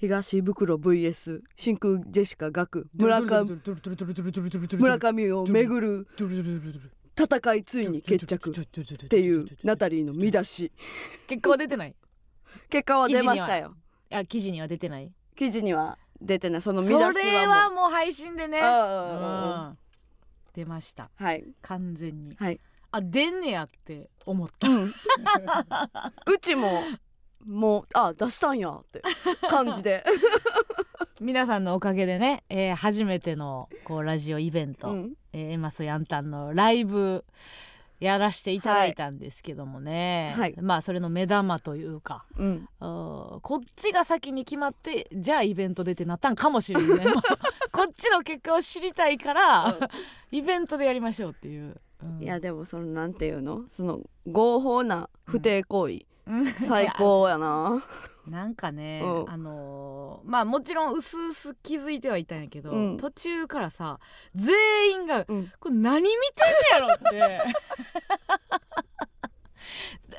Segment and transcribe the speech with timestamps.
[0.00, 3.44] 東袋 VS 真空ジェシカガク村上
[4.78, 6.08] 村上をめぐる
[7.18, 10.72] 戦いついに決着っていうナタリーの見出し。
[11.26, 11.94] 結果は出てない。
[12.70, 13.74] 結果は出ましたよ。
[14.10, 15.12] あ記事には出てない。
[15.36, 16.62] 記事には出てない。
[16.62, 18.58] その見そ出しれはもはもう配信でね。
[20.54, 21.10] 出ました。
[21.18, 21.44] あはい。
[21.60, 22.34] 完全に。
[22.38, 22.58] はい。
[22.90, 24.66] あ出んねやって思った。
[24.66, 24.84] うん。
[24.86, 24.92] う
[26.40, 26.80] ちも
[27.46, 29.02] もうあ出したんやって
[29.48, 30.04] 感じで、
[31.20, 37.24] 皆さんのおかげでね、えー初めてのこうラジオイベント、うん、えーエマスヤンタンのライブ
[38.00, 40.54] やらしていただいたんですけどもね、はい。
[40.60, 47.04] まあそれの目玉というかうん、こっちが先に決まってじゃあイベント出てなったんかもしれんね。
[47.70, 49.78] こっちの結果を知りたいから、
[50.32, 52.22] イベントでやりましょうっていう、うん。
[52.22, 53.64] いやでもそのなんていうの？
[53.70, 56.02] その合法な不貞行為、うん
[56.66, 57.82] 最高やな。
[58.26, 59.30] なんかね、うん。
[59.30, 62.96] あのーまあもちろん薄々気づいてはいたんやけど、うん。
[62.96, 63.98] 途中からさ
[64.34, 65.52] 全員がうん。
[65.58, 67.40] これ何見てんねやろって。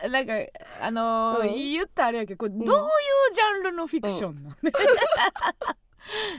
[0.09, 0.33] なんか
[0.81, 1.55] あのーうん。
[1.55, 2.59] 言ったらあれやけどこれん。
[2.65, 2.79] どうい
[3.31, 4.55] うジャンルのフィクションなの、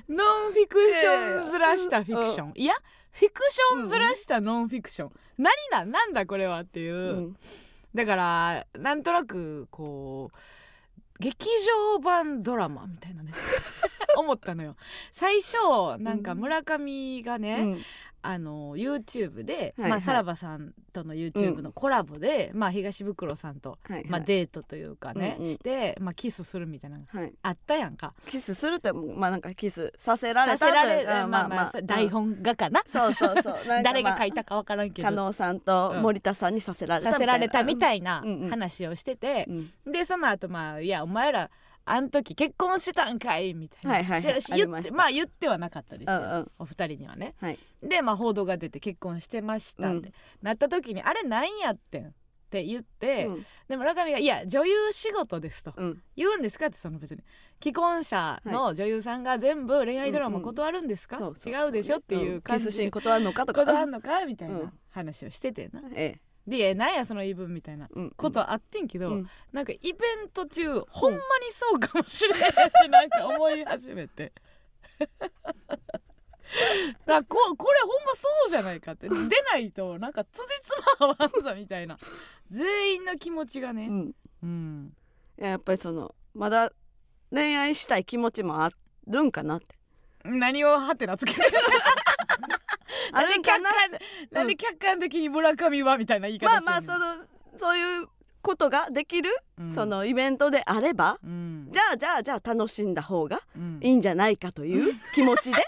[0.08, 2.74] ノンフィクションずらしたフィクション、いや
[3.12, 7.36] フィクションずらしたノンフィクション、何だなんだこれはっていう、うん
[7.94, 10.36] だからなんとなくこう
[11.20, 11.46] 劇
[11.94, 13.32] 場版ドラマみたいなね。
[14.16, 14.76] 思ったのよ。
[15.12, 15.56] 最初
[15.98, 17.82] なんか村上がね、うん
[18.22, 19.90] あの YouTube で、はいはい。
[19.90, 24.04] まあ、さらばさんとの YouTube のコラボで、まあ、東袋さんと、はいはい。
[24.08, 25.52] まあ、デートというかね、うんうん。
[25.52, 28.14] して、まあ、キスするみたいなのがはい、あったやんか。
[28.26, 33.54] キスするってまあなんかキスさせられたまあまあ、それ台本がかな、そうそうそう。
[33.66, 38.42] なんか 誰が書いまたか分からんけあ加ど、納さんと森田さんにさせられたさせられたみいたいなうん。
[38.42, 38.50] うん。
[38.50, 39.46] 話をしてて、
[39.86, 39.92] うん。
[39.92, 41.50] でその後まあいやお前ら
[41.84, 44.42] あん時結婚してたんかいみたいな、はいはいはい。
[44.42, 44.94] しありましてた。
[44.94, 46.50] 言っまあ言ってはなかったですよ、うんうん。
[46.60, 47.34] お二人にはね。
[47.40, 47.58] はい。
[47.82, 52.12] でまあ報道が出て結婚してましたんで、なった時にあれなんやってんっ
[52.50, 53.46] て言って、うん。
[53.68, 55.72] で村上が「いや女優仕事です」と。
[55.76, 56.02] うん。
[56.16, 57.22] 言うんですかってその別に。
[57.62, 62.58] 既婚者の女優さんが全部恋愛ドラマ断るんですか、違うでしょっていう感ん。
[62.58, 63.64] キスシーン断るのかとか。
[63.64, 64.26] 断るのか？
[64.26, 64.72] みたいうなん。
[64.90, 69.30] 話をしててな、えでなんやその言い分みたいなことあってんけど、うん。
[69.52, 69.92] なんかイベ
[70.24, 71.22] ント中ほんまに
[71.52, 74.32] そうかもしれないってなんか思い始めて。
[77.06, 79.08] だここれほんまそうじゃないかって。
[79.08, 80.70] 出ないとなんかつじつ
[81.00, 81.96] ま合わんぞみたいな。
[82.50, 83.86] 全員の気持ちがね。
[83.86, 84.12] うん。
[84.42, 84.92] うん。
[85.38, 86.72] いややっぱりそのまだ
[87.30, 88.70] 恋愛したい気持ちもあ
[89.06, 89.76] るんかなって。
[90.24, 91.40] 何をハテナつけて
[93.12, 93.70] あるんかな
[94.30, 97.24] なんで客観的に村上はみたいな言い方まあまあその
[97.58, 98.08] そういう
[98.42, 99.70] ことができる、うん。
[99.70, 101.68] そのイベントであればうん。
[101.70, 103.80] じゃあじゃあじゃあ楽しんだ方がうん。
[103.82, 105.64] いいんじゃないかという 気持ちで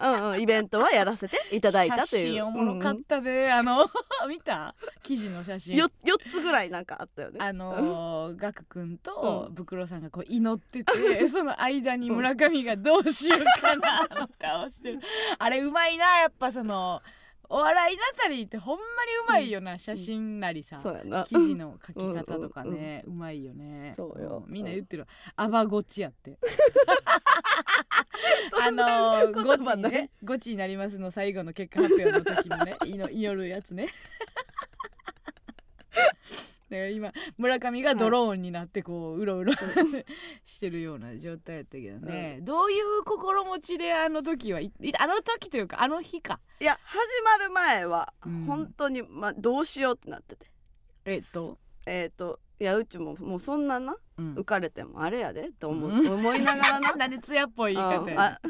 [0.00, 2.06] うん、うん、イベントはやらせていただいたという。
[2.06, 3.88] 写真おもろかったで、あの
[4.28, 4.74] 見た？
[5.02, 5.76] 記事の写真。
[5.76, 7.38] よ4つぐらいなんかあったよね。
[7.40, 15.00] あのー、ガク君とブクロさんがこう祈ってて、その間に村上がどうしようかなの顔してる。
[15.38, 17.02] あれうまいなやっぱその
[17.50, 18.88] お笑いナタリーってほんまに
[19.26, 20.78] うまいよな、写真なりさ
[21.26, 23.94] 記事の書き方とかね、うまいよね。
[23.96, 24.44] そうよ。
[24.46, 25.08] んみんな言ってるわ。
[25.36, 26.36] アバゴチやって。
[28.60, 30.10] あのゴチね。
[30.22, 33.88] ゴチになりますの最後の結果発表の時のね祈祈るやつね
[36.70, 39.54] だから今村上がドローンになってこううろうろ
[40.44, 46.40] してるような状態やったけどね、どういう心持ちであの時はあの時というかあの日か。
[46.60, 48.44] いや始まる前はうん。
[48.44, 50.46] 本当に、まあ、どうしようってなってて。
[51.04, 54.34] えっと、えっ、といやうちももうそんななうん。
[54.34, 56.06] 浮かれてもあれやでと思,、うん。
[56.06, 56.92] 思いながらな。
[56.94, 58.40] なんで艶っぽい言い方あ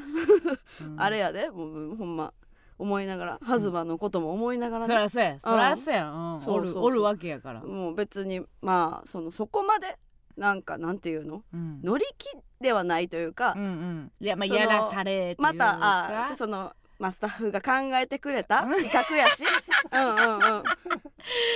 [0.80, 1.00] うん。
[1.00, 2.32] あ れやでもうほんま
[2.78, 5.40] 思いながらハズバのことも思いながらね、そらそうや。
[5.40, 6.84] そらそうや、うん、そうそうそう。
[6.84, 9.98] おるおるわけやから、もう別にまあそのそこまで
[10.36, 11.42] なんかなんていうの？
[11.52, 11.80] うん。
[11.82, 12.26] 乗り気
[12.60, 14.12] ではないというか、うんうん。
[14.20, 15.52] いやまあやらされというか。
[15.52, 19.44] またあその、まあ、スタッフが考えてくれた企画やし。
[19.92, 20.40] うんうんうん。
[20.40, 20.62] まあ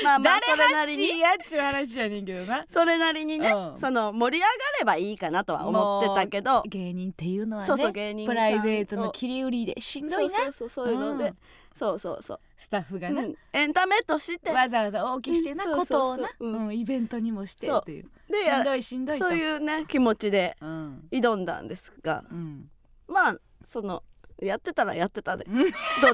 [0.05, 1.19] まあ誰それなりに。
[1.19, 2.65] やっちゅう話やねんけどな。
[2.71, 3.81] それなりにね、うん。
[3.81, 6.63] その盛り上がればいいかなとは思ってたけど。
[6.67, 10.31] 芸人っていうのはねそうそう芸人プライベートの切り売りでしんどいな。
[10.31, 11.39] そうそうそうそういうので、うん。
[11.75, 13.35] そうそうそう、スタッフがな、うん。
[13.53, 14.53] エンタメとして。
[14.53, 15.79] わざわざ大きしてなうん。
[15.81, 16.73] ことをな。
[16.73, 18.11] イベントにもしてっていう。
[18.31, 19.25] でしんどいしんどいと。
[19.25, 21.09] そういうね気持ちでうん。
[21.11, 22.25] 挑んだんですが。
[22.31, 22.71] うん。
[23.09, 24.05] まあその
[24.47, 25.45] やってたらやってたで。
[25.49, 25.63] うん。
[25.63, 25.71] どっ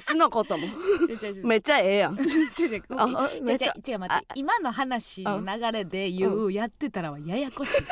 [0.07, 0.67] ちのことも。
[1.45, 2.15] めっちゃええやん。
[2.19, 2.83] 違う違う。
[2.97, 3.59] あ違う違う
[3.89, 4.27] 違う待って。
[4.35, 7.83] 今の話の流れで言うやってたらはややこしい。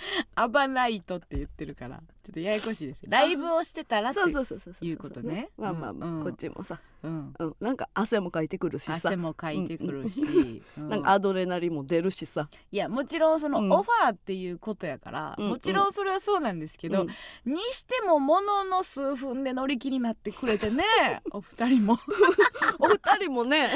[0.34, 2.00] アバナイトって言ってるから。
[2.19, 3.08] ちょっとややこしいですよ。
[3.10, 5.50] ライブをしてたらってそうそうそうそういうことね。
[5.58, 8.92] まあまあまあ、うんこっちもさ、うん、うん、なんか汗もかいてくるしさ。
[8.94, 10.88] 汗もかいてくるし、うん。
[10.88, 13.72] なんかアドレナリンも出るしさ、いやもちろんそのうん。
[13.72, 17.52] オファーっていうことやから、うんもちろんそれはそうなんですけど、うん。
[17.52, 20.84] にしてもものの数分で乗り気になってくれてね
[21.32, 21.98] お二人も。
[22.78, 23.68] お二人もね、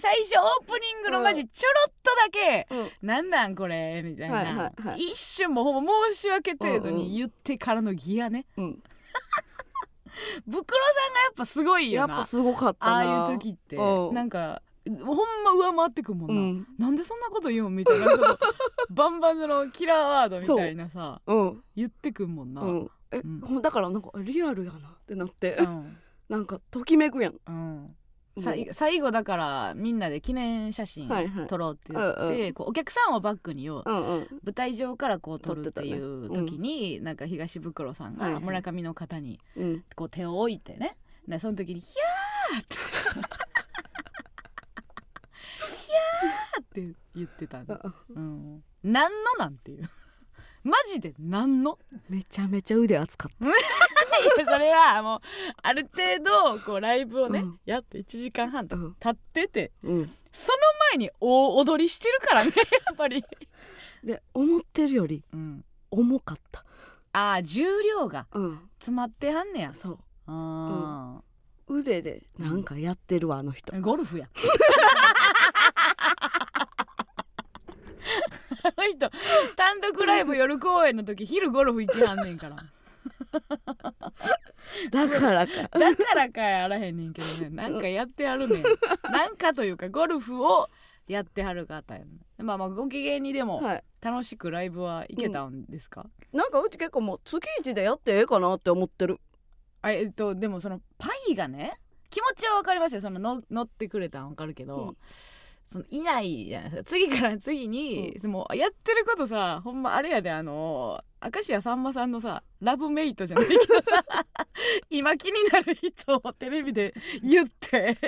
[0.00, 5.00] 最初オープニングのマジちょろっとだけうん「なんなんこれ」みたいな、はいはいはい。
[5.12, 8.82] 一瞬もうほぼ申し訳程度に言ってからのギアね、うん、
[10.46, 12.14] ブクロさんがやっぱすごいよな。
[12.14, 12.92] やっぱすごかったな。
[12.92, 13.76] ああいう時って。
[13.76, 14.14] うん。
[14.14, 16.66] なんかほんま上回ってくんもんな、うん。
[16.78, 18.06] なんでそんなこと言うんみたいな。
[18.90, 21.64] バンバンのキラーワードみたいなさうん。
[21.76, 22.90] 言ってくんもんな、うん。
[23.10, 23.40] え、うん。
[23.40, 25.98] ほんだからなんかリアルやなってなって、うん。
[26.28, 27.34] なんかときめくやん。
[27.46, 27.96] うん
[28.40, 31.46] さい最後だからみんなで記念写真はいはい。
[31.46, 34.28] 撮ろうって言って、うんうこうお客さんをバックにようんうん。
[34.44, 36.00] 舞台上からこう撮るって撮ってたね。
[36.00, 38.40] いう時に、なんか東袋さんはいはい。
[38.40, 39.84] が村上の方にうん。
[39.94, 40.96] こう手を置いてね。
[41.28, 42.76] でその時に「ひゃー!」って
[45.76, 49.88] 「ひゃー!」って言ってたの、うん、何のなんていう
[50.64, 51.78] マジで何の？
[52.08, 55.20] めちゃめちゃ腕熱かっ いやそれはもう
[55.62, 57.60] ある程度こうライブをね、うん。
[57.64, 58.94] やって1時間半た、うん。
[58.98, 60.58] 経っててうん、その
[60.90, 63.24] 前に大踊りしてるからね やっぱり、
[64.02, 66.64] で思ってるよりうん、重かった、
[67.12, 69.74] あー重量がうん、詰まってはんねや。
[69.74, 69.98] そう。
[70.26, 71.22] あ
[71.68, 73.72] 腕でなんかやってるわあの人。
[73.72, 74.28] ー、ゴルフや
[78.64, 79.10] あの人
[79.56, 82.56] 単独ライブ夜公演の時昼ゴルフ行きはんねんから。
[84.90, 85.52] だからか。
[85.78, 87.50] だからかやあらへんねんけどね。
[87.50, 88.62] なんかやってはるねん。
[89.10, 90.68] なんかというかゴルフを
[91.06, 92.06] やってはる方やね
[92.38, 92.44] ん。
[92.44, 93.84] まあまあご機嫌にでもはい。
[94.00, 99.18] 楽しくライブは行けたんですか、なんかうち結構もう月一でやってええかなって思ってる。
[99.82, 103.00] あえっとでもそのパイがね気持ちは分かりますよ。
[103.00, 104.96] そのの乗ってくれたん分かるけど、うん
[105.68, 106.84] そのいないじゃないですか。
[106.84, 114.02] 次から次に、もうやってることさほんまあれやであの明石家さんまさんのさラブメイトじゃないけどさ
[114.88, 117.98] 今気になる人をテレビで言って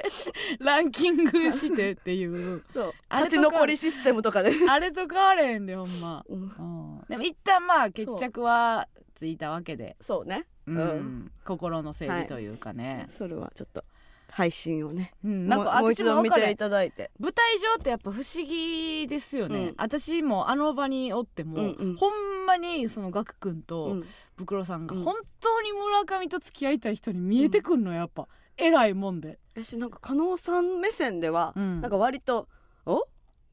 [0.59, 2.65] ランキングしてっていう。
[2.73, 2.95] そう。
[3.11, 9.99] 勝ち残りシステムとかで、あれと変われへんでほんま、うん、うん、でも一旦まあ決着はついたわけで。
[10.01, 10.25] そう。
[10.25, 10.47] ね。
[10.67, 10.79] うん。
[10.79, 11.33] うん。
[11.45, 13.85] 心の整理というかね、それはちょっと
[14.31, 15.13] 配信をね。
[15.25, 17.11] うん、なんかもう一度見ていただいて。
[17.19, 21.97] 舞台上ってやっぱ不思議ですよね、うん私もあの場におっても、うんうん。
[21.97, 24.05] ほんまにそのガク君うとん。
[24.37, 25.03] ブクロさんがうん。
[25.03, 31.81] 本当に村上と付き合いたい人に見えてくんのやっぱ、偉いもんで、やしなんか加納さん目線では、うん。
[31.81, 32.49] なんか割と
[32.87, 33.07] 「お？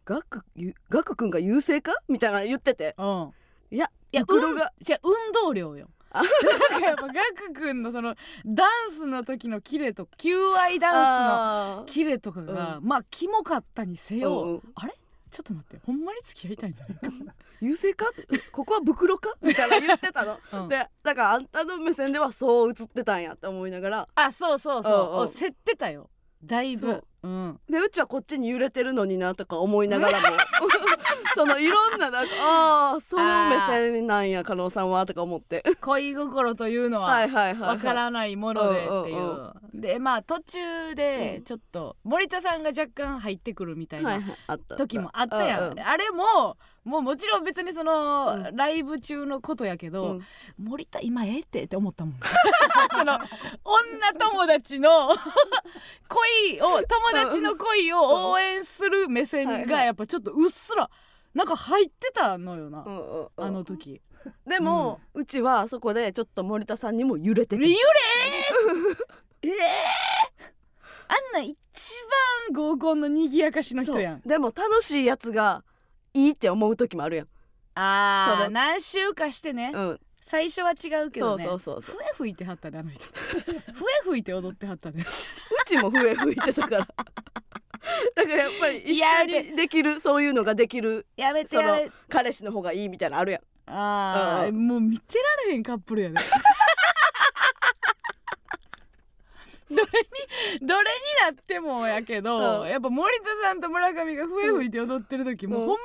[0.06, 2.96] ガクゆガク君が優勢か?」みたいな言ってて。
[2.98, 3.32] うん、
[3.72, 4.40] いやいや運
[5.34, 5.90] 動量よ。
[5.90, 6.26] あなん
[6.82, 8.16] かやっぱガク君のその
[8.46, 14.62] ダンスの時のキレと求愛ダンスのキレとかが、まあキモかったにせよ、うんうん。
[14.76, 14.94] あれ？
[15.30, 16.98] ちょっと待ってほんまに付き合いたいんじゃない？
[16.98, 18.06] か、 優勢か？
[18.52, 19.34] ここは袋か？
[19.42, 20.70] みたいな言ってたの、 うん。
[20.70, 24.08] でだからあんたの目線ではそう映ってたんやって思いながら。
[24.16, 25.24] あそうそうそう、うんうん。
[25.24, 26.10] お競ってたよ
[26.44, 26.88] だいぶ。
[26.88, 27.04] そう。
[27.24, 27.60] うん。
[27.70, 30.28] でうちはこっちに揺れてるのになとか思いながらも。
[31.36, 35.64] そのいろんななんかああその目線なんや加納さんはとか思って。
[35.82, 37.28] 恋心というのは
[37.60, 41.44] わからないものでっていう,、でまあ途中でうん。
[41.44, 45.80] ちょっと森田さんが若干入ってくるみたいはいな時もあったやん。
[45.80, 48.56] あれももうもちろん別にその、うん。
[48.56, 50.22] ライブ中のことやけど、うん。
[50.58, 52.16] 森田今ええってって思ったもん。
[52.96, 53.20] その
[53.64, 55.10] 女 友達の
[56.08, 60.90] 恋を友達の恋を応援する目線がやっぱちょっとうっすら
[61.34, 63.30] なんか入ってたのよな、うんうんうん。
[63.36, 64.02] あの時。
[64.46, 67.64] でも、うちはそこでちょっと森田さんにも揺れてて。
[67.64, 67.76] 揺れ
[69.44, 69.52] え
[71.10, 71.58] あんなん一
[72.50, 74.16] 番合コンの賑やかしの人やん。
[74.16, 74.30] そう。
[74.30, 75.64] でも楽しいやつが
[76.18, 77.28] いいって思う時もあるやん。
[77.76, 80.00] あー何週かしてね、うん。
[80.22, 81.46] 最初は違うけどね。
[81.46, 81.98] そうそうそうそう。
[81.98, 85.06] 笛吹いてはったねあの人笛吹いて踊ってはったね。
[85.06, 86.88] うちも笛吹いてたから。
[88.16, 93.42] だからやっぱり一緒にできるそういうのができるやめてそのやめ彼氏の方がいいみたいなのあるやん。
[93.68, 94.68] あー、うん。
[94.68, 96.16] もう見てられへんカップルやね
[99.70, 102.68] どれにどれになってもやけど、うん。
[102.68, 105.68] やっぱ森田さんと村上が笛吹いて踊ってる時、もううん。
[105.68, 105.80] ほんまに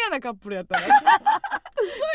[0.00, 0.86] 嫌なカップルやったね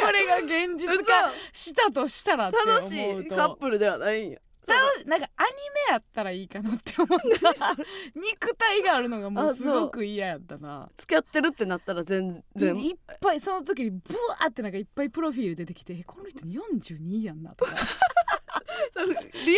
[0.04, 2.82] これが現実化したとしたらって思うと。
[2.82, 4.40] 楽しいカップルではないんや。
[4.66, 4.74] た
[5.10, 5.50] なんかアニ
[5.90, 7.76] メやったらいいかなって思った。
[8.16, 10.90] 肉体があるのがもうすごく嫌やったな。
[10.98, 12.80] 付き合ってるってなったら全然。
[12.80, 14.00] いいっぱいその時にブ
[14.30, 17.72] ワーってなんかいっぱいプロフィール出てきてえこの人42やんなとか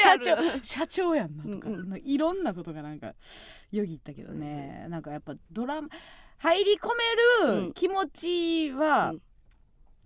[0.02, 2.02] 社長社長やんなとか,、うんうん。
[2.04, 3.14] いろんなことがなんか
[3.72, 5.90] よぎったけどね、なんかやっぱドラマ
[6.38, 6.90] 入り込
[7.44, 7.68] めうん。
[7.68, 9.22] る気持ちは、うん。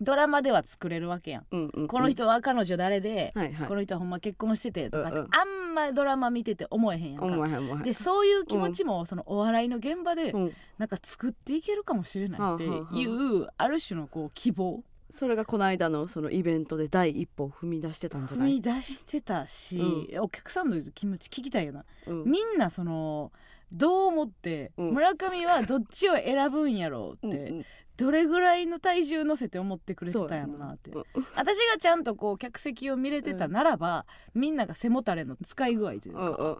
[0.01, 1.87] ドラマでは作れるわけやん、うんうんうん。
[1.87, 3.67] この人は彼女誰で、はいはい。
[3.67, 5.29] この人はほんま結婚しててとかって、うんうん。
[5.35, 7.83] あんまドラマ見てて思えへんやんか。
[7.83, 10.53] でそういう気持ちもそのお笑いの現場でうん。
[10.77, 18.53] なんか作っていけるかもしれないっていうある種のこう希望それがこの間のそのイベントで第一歩を踏み出してたんじゃ踏ない？
[18.53, 21.85] み出してたし、お客さんの気持ち聞きたいよな。
[22.07, 22.23] うん。
[22.25, 23.31] みんなその
[23.71, 24.91] どう思って、うん。
[24.93, 27.65] 村上はどっちを選ぶんやろうって、うんうん。
[27.97, 31.03] どれぐらいの体重乗せて思ってくれてたんやろなって、うん
[31.35, 36.57] 私がちゃんとこう客席を見れてたならば、みんなが背もたれの使い具合というか、うんうん。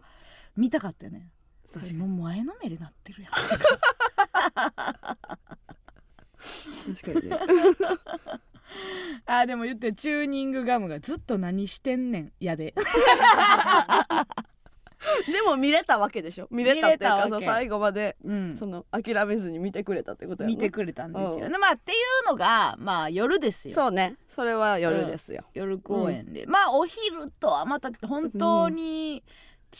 [0.56, 1.28] 見たかったよね。
[1.96, 3.32] もう前のめりなってるやん
[7.02, 7.38] 確かにね。
[9.26, 12.32] あーでも言ってチューニングガムがずっと何してんねん。
[12.40, 12.74] やで。
[15.32, 16.46] でも見れたわけでしょ。
[16.50, 18.56] 見れたっていうかそう最後までうん。
[18.56, 21.52] その諦めずに見てくれたってことやな見てくれたんですよ、うん。
[21.52, 21.94] でまあってい
[22.26, 23.74] うのがまあ夜ですよ。
[23.74, 24.16] そうね。
[24.28, 29.24] それは夜ですよ、夜公演で、まあお昼とはまた本当に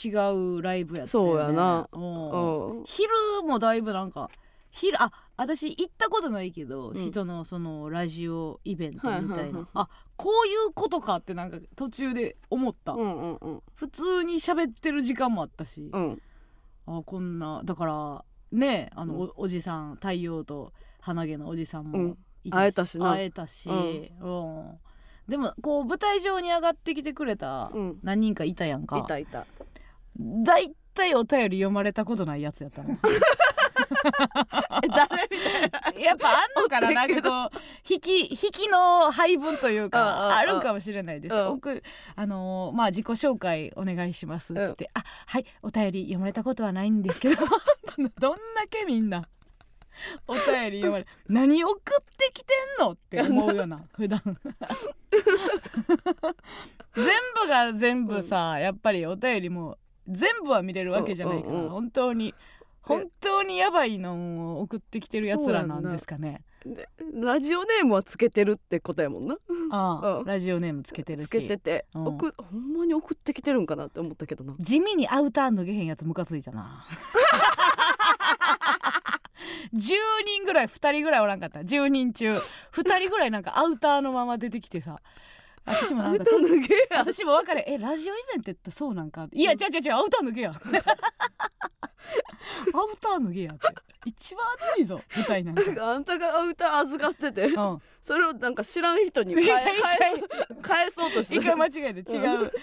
[0.05, 1.31] 違うライブやったよね。
[1.31, 1.89] そうやな。
[1.93, 2.85] うんうん。
[2.85, 3.11] 昼
[3.45, 4.31] もだいぶなんか
[4.71, 7.03] 昼あ私行ったことないけど、うん。
[7.03, 13.63] 人のそのラジオイベントみたいな、はいはいはいあこういうことかってなんか途中で思った、うんうんうん。
[13.75, 16.23] 普通に喋ってる時間もあったし、うん。
[16.87, 19.21] あこんなだからねあの、うん。
[19.23, 22.19] おおじさん太陽と鼻毛のおじさんもうん。
[22.45, 23.13] い会えたしな。
[23.13, 24.79] 会えたし、うん。
[25.27, 27.99] でもこう舞台上に上がってきてくれたうん。
[28.03, 29.47] 何人かいたやんか、いたいた。
[30.19, 32.91] だいたいお便り読まれたことないやつやったの。
[32.91, 32.97] え
[34.89, 36.01] 誰みたいな。
[36.01, 37.61] やっぱあんのかななんかこう
[37.93, 39.91] 引き引きの配分といううんうんうん。
[39.91, 41.35] かあるんかもしれないです。
[41.35, 41.49] うん。
[41.55, 41.83] 僕
[42.17, 44.53] あのーまあ自己紹介お願いします。
[44.55, 47.37] っつって、あはいお便り読まれたことはないんですけど
[48.19, 49.29] どんだけみんな
[50.27, 51.81] お便り読まれ何送っ
[52.17, 54.23] てきてんのって思うよな普段。
[56.95, 57.07] 全
[57.43, 59.79] 部が全部さ、やっぱりお便りも
[60.09, 61.71] 全部は見れるわけじゃないから、うんうんうん。
[61.71, 62.35] 本当に
[62.83, 66.43] 本当にやばいのを送ってきてるやつらなんですかね。
[66.65, 69.37] でラジオネームはつけてるってことやもんな。
[69.73, 70.25] ああ、うん。
[70.25, 71.29] ラジオネームつけてるし。
[71.29, 72.07] つけてて、うん。
[72.09, 74.55] 送ほんまに送ってきてるんかなって思ったけどな。
[74.59, 76.85] 地味にアウター脱げへんやつムカついたな。
[79.73, 79.79] 10
[80.27, 81.61] 人ぐらい2人ぐらいおらんかった。
[81.61, 82.37] 10人中。
[82.73, 85.01] 2人ぐらいなんかアウターのまま出てきてさ
[85.65, 86.25] 私もなんか
[86.97, 89.29] 私も分かれえラジオイベントってそうなんか？
[89.33, 89.95] いや違う違う違う。
[89.95, 90.51] アウター脱げや。
[92.75, 93.69] アウター脱げやって。
[94.07, 95.01] 一番熱いぞ。
[95.15, 95.63] 舞台なんか。
[95.63, 97.47] なんかあんたがアウター預かってて。
[97.47, 97.79] うん。
[98.01, 99.63] それをなんか知らん人に返返
[100.63, 101.37] 返そうとして。
[101.37, 102.01] 一回間違えて。
[102.11, 102.51] 違う、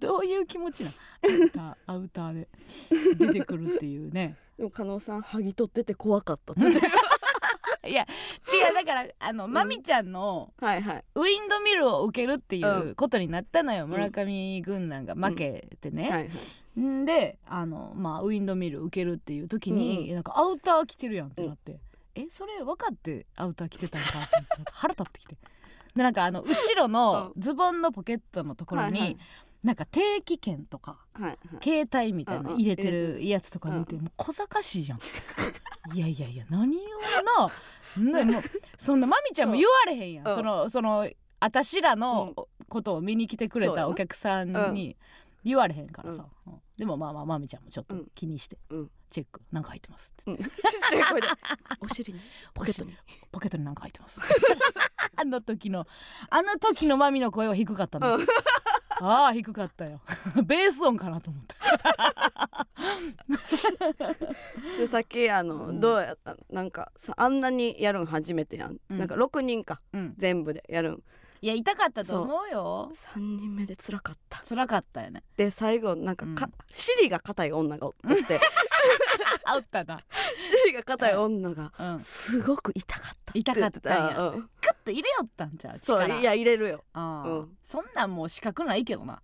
[0.00, 0.94] どういう気持ちなア
[1.28, 2.48] ウターアウターで
[3.16, 4.36] 出てくるっていうね。
[4.56, 6.62] でも加納さん剥ぎ取ってて怖かったって
[7.86, 8.06] いや
[8.52, 11.04] 違うだからあの、まみちゃんのはいはい。
[11.14, 16.20] ウィンドミルを受けるっていううことになったのよ、村上軍団が負けてね、はいは
[16.76, 16.80] い。
[16.80, 21.78] んであの、まあ、ウィンドミル受けるっていう時に、なんかアウター着てるやんってなって、
[22.14, 25.36] えそれ分かってアウター着てたんかって思って腹立ってきて。
[25.94, 29.16] でなんかあの後ろのズボンのポケットのところに、はいはい
[29.66, 31.38] なんか定期券とかはいはい。
[31.60, 32.60] 携帯みたいなうんうん。
[32.60, 34.98] 入れてるやつとか見て、うもう小賢しいやん。
[35.92, 36.80] いやいやいや何を
[38.00, 38.42] な、ね、もう
[38.78, 40.34] そんなまみちゃんも言われへんやん、うん。
[40.36, 42.32] そのその私らの
[42.68, 43.88] ことを見に来てくれそうやな。
[43.88, 44.96] たお客さんに
[45.42, 46.54] 言われへんからさ、うん。
[46.76, 48.06] でもまあまあまみちゃんもちょっとうん。
[48.14, 48.90] 気にして、うん。
[49.10, 49.42] チェック。
[49.50, 50.30] なんか入ってますって。
[50.30, 50.36] うん。
[50.38, 50.48] ちっ
[50.90, 51.26] ちゃい声で。
[51.80, 52.20] お尻に。
[52.54, 52.96] ポケットに。
[53.32, 54.20] ポケットになんか入ってます。
[55.16, 55.88] あの時の
[56.30, 58.26] あの時のまみの声は低かったの、うん
[59.00, 60.00] ああ低かったよ。
[60.44, 62.66] ベース音かなと思った。
[64.78, 65.80] でさっきあの、うん。
[65.80, 68.98] どうやったなんかさあんなにやるん初めてやん、うん。
[68.98, 69.80] なんか6人か。
[69.92, 70.14] うん。
[70.16, 71.02] 全部でやるん
[71.46, 72.90] いや痛かったと思うよ。
[72.92, 74.42] 3人目で辛かった。
[74.44, 75.22] 辛かったよね。
[75.36, 76.52] で最後なんかか、うん。
[76.72, 77.92] 尻が硬い女がおっ
[78.26, 78.40] て。
[79.46, 80.00] あったな、
[80.42, 84.08] 尻が硬い女がうん、すごく痛かった痛かったんや。
[84.08, 86.18] って言ってグッと入れよったんちゃうそう力。
[86.20, 86.84] いや入れるよ。
[86.94, 87.30] ああ。
[87.30, 87.56] うん。
[87.62, 89.22] そんなんもう資格ないけどな。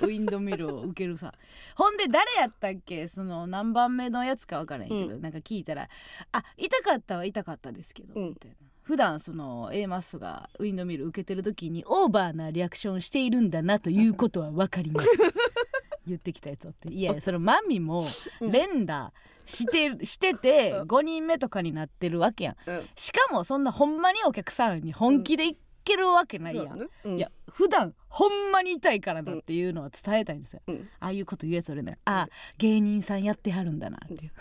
[0.00, 1.32] ウィンドミルを受けるさ。
[1.74, 3.08] ほんで誰やったっけ？
[3.08, 5.88] その何番目のやつか分からへんけど、なんか聞いたら
[6.32, 8.28] 「あ痛かったは痛かったですけど」うん。
[8.28, 15.08] みたいな普段その A マッソがウィンドミル受けてる時にオーバーなリアクションしているんだなということは分かります。
[16.06, 16.88] 言ってきたやつおって。
[16.88, 18.08] いやそのマミも
[18.40, 19.12] 連打
[19.46, 20.88] してしててうん。
[20.88, 22.56] 5人目とかになってるわけやん。
[22.66, 22.88] うん。
[22.96, 27.16] しかもそんなほんまにお客さんに本気でいけるわけないやん、うん。
[27.16, 30.88] いや普段ほんまに痛いからだっていうのは伝えたいんですよ、うん。
[30.98, 31.98] ああいうこと言うやつ俺ね。
[32.04, 34.32] ああ芸人さんやってはるんだなっていう、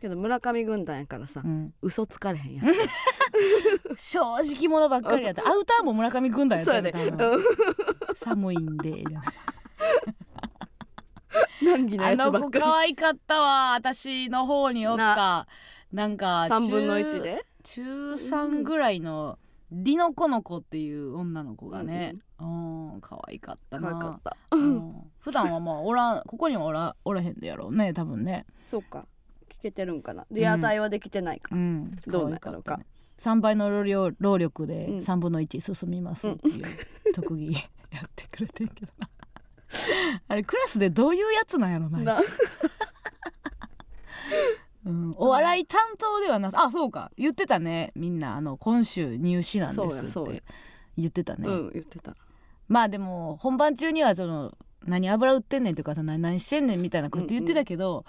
[0.00, 2.66] けど村上軍団やからさうん、嘘つかれへんやん
[3.96, 5.46] 正直者ばっかりやった。
[5.46, 6.92] アウターも村上軍団やっそうや
[8.22, 9.04] 寒いんで
[11.62, 12.42] 難儀なあやつばっかり。
[12.42, 15.46] の子可愛かったわ私の方におった。
[15.92, 17.44] なんか3分の1で？
[17.62, 19.38] 中3ぐらいの
[19.70, 22.16] リノコの子っていう女の子がね。
[22.38, 23.90] うん可愛かったな。
[23.90, 24.36] 可愛かった。
[24.50, 25.10] うん。
[25.18, 28.44] 普段はまあおらんここにはおらおらへんでやろうね多分ね。
[28.66, 29.06] そうか。
[29.48, 30.26] 聞けてるんかな。
[30.30, 31.54] リアタイはできてないか。
[31.54, 31.96] うん。
[32.06, 32.76] どうなるのか。
[32.76, 32.86] ね
[33.18, 34.98] 3倍の労量労力でうん。
[34.98, 36.64] 3分の1進みますっていう
[37.14, 37.52] 特技
[37.90, 38.92] やってくれてんけど。
[38.98, 39.08] な
[40.28, 42.20] あれクラスでどういうやつなんやろなな。
[44.84, 47.10] うん、お笑い担当ではなあそうか。
[47.16, 47.90] 言ってたね。
[47.96, 50.44] みんなあの今週入試なんですって
[50.96, 52.14] 言ってたね、うん言ってた。
[52.68, 58.04] まあでも本番中にはその何油売ってんねんとかさ何何してんねんみたいなこと言ってたけど、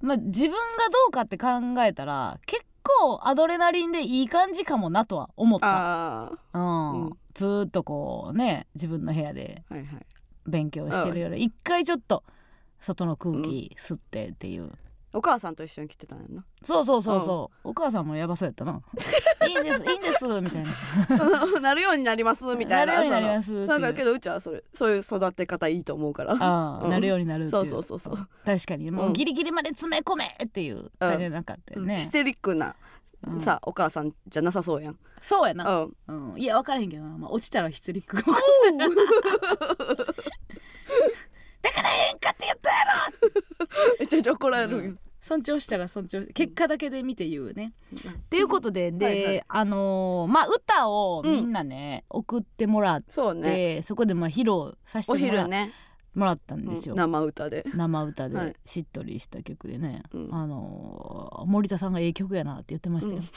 [0.00, 0.58] まあ自分がど
[1.08, 1.48] うかって考
[1.84, 2.64] えたら結
[2.98, 7.06] 構アドレナリンでいい感じかもなとは思った、あうん。
[7.06, 7.18] うん。
[7.34, 9.62] ずーっとこうね自分の部屋で
[10.46, 12.24] 勉強してるより一回ちょっと
[12.80, 14.72] 外の空気吸ってっていう、
[15.14, 16.44] お母さんと一緒に来てたんやな。
[16.62, 18.82] そうそうそうそう、お母さんもやばそうやったな。
[19.48, 21.60] いいんですいいんです みたいな。
[21.60, 22.94] なるようになりますみたいな。
[22.94, 26.34] なるようになりますなんかけどうちはそれそういう育て方いいと思うから。
[26.34, 26.90] ああ、うん。
[26.90, 28.28] なるようになるそうそうそうそう。
[28.44, 28.90] 確かに。
[28.90, 29.12] もううん。
[29.14, 32.76] ギリギリまで詰め込めっていう感じじゃなかったよね、ヒステリックな
[33.26, 33.40] うん。
[33.40, 34.98] さお母さんじゃなさそうやん。
[35.20, 36.32] そうやな、うん。
[36.32, 38.22] うん、いや分からへんけどな、まあ、落ちたらヒステリックだ
[41.72, 42.77] からええんかって言った
[44.00, 44.82] めちゃめちゃ怒られる。
[44.82, 44.86] ん。
[44.92, 47.72] よ尊重したら尊重結果だけで見て言うね。
[47.92, 49.42] っていうことでで、はいはい。
[49.48, 53.80] あのーまあ歌をみんなね、送ってもらって、そうね。
[53.82, 55.72] そこでまあ披露させおてもら,、昼ね。
[56.14, 56.94] もらったんうんですよ。
[56.94, 57.64] 生歌で。
[57.74, 58.30] 生歌はい。
[58.30, 60.28] でしっとりした曲でね、うん。
[60.32, 63.22] あのー森田さんがええ曲やなって言ってましたよ。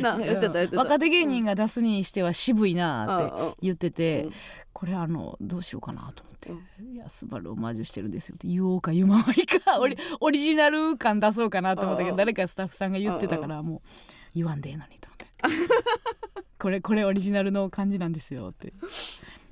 [0.00, 0.78] な言ってた言ってた。
[0.78, 3.54] 若手芸人が出すにしては渋いなってうんうん。
[3.60, 4.32] 言ってて、うん
[4.72, 6.50] これあのどうしようかなと思って。
[6.50, 6.58] う
[6.94, 8.46] 「いやスバルオマージュしてるんですよ」って。
[8.46, 13.80] 言おうか言うままいいかオリオリジナル感出そうかなと思ったけうんど誰かスタッフさんが言ってたからもう
[14.34, 15.26] 言わんでええのにと思って。
[16.58, 18.72] これこれオリジナルの感じなんですよって。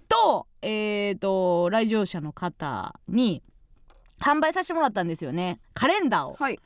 [0.09, 3.43] とえー、と来場者の方に
[4.21, 5.61] 販売させてもらったんですよね。
[5.75, 6.35] カレンダーを。
[6.35, 6.59] はい。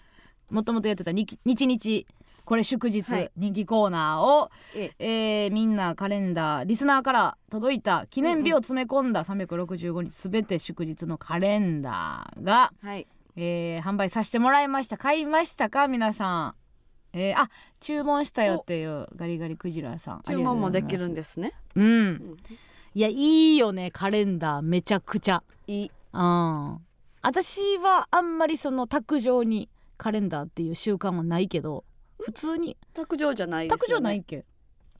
[0.50, 2.06] もともとやってた日日日
[2.44, 3.30] これ祝日、はい。
[3.36, 5.46] 人気コーナーを、ええ。
[5.46, 13.06] ーみんなカレンダーリスナーから届いた記念日を詰め込んだ365日すべて祝日のカレンダーが、はい。
[13.36, 14.98] えー販売させてもらいました。
[14.98, 15.88] 買いましたか？
[15.88, 16.54] 皆さん、
[17.12, 17.48] えーあ
[17.80, 20.22] 注文したよっていうガリガリクジラさん。
[20.22, 21.52] 注文もできるんでですね。
[21.74, 22.10] うん。
[22.14, 22.36] ん。
[22.94, 25.42] いやいいよねカレンダーめちゃくちゃ。
[25.66, 25.90] いい。
[26.12, 26.78] うん。
[27.22, 31.84] 私はあんまりその卓上にカレンダーっていう習慣はないけど
[32.22, 32.76] 普通に。
[32.94, 33.80] 卓上じゃないですよね。
[33.80, 34.44] 卓上ないっけ？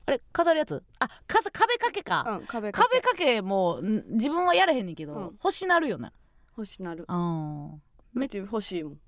[0.05, 0.83] あれ飾るやつ？
[0.99, 3.01] あか壁掛けか、うん壁掛け。
[3.01, 5.23] 壁掛けもん自分はやれへんねんけど、うん。
[5.43, 6.11] 欲しなるよな。
[6.55, 7.05] 星なる。
[7.07, 7.81] うん。
[8.15, 8.99] うち欲しいもん。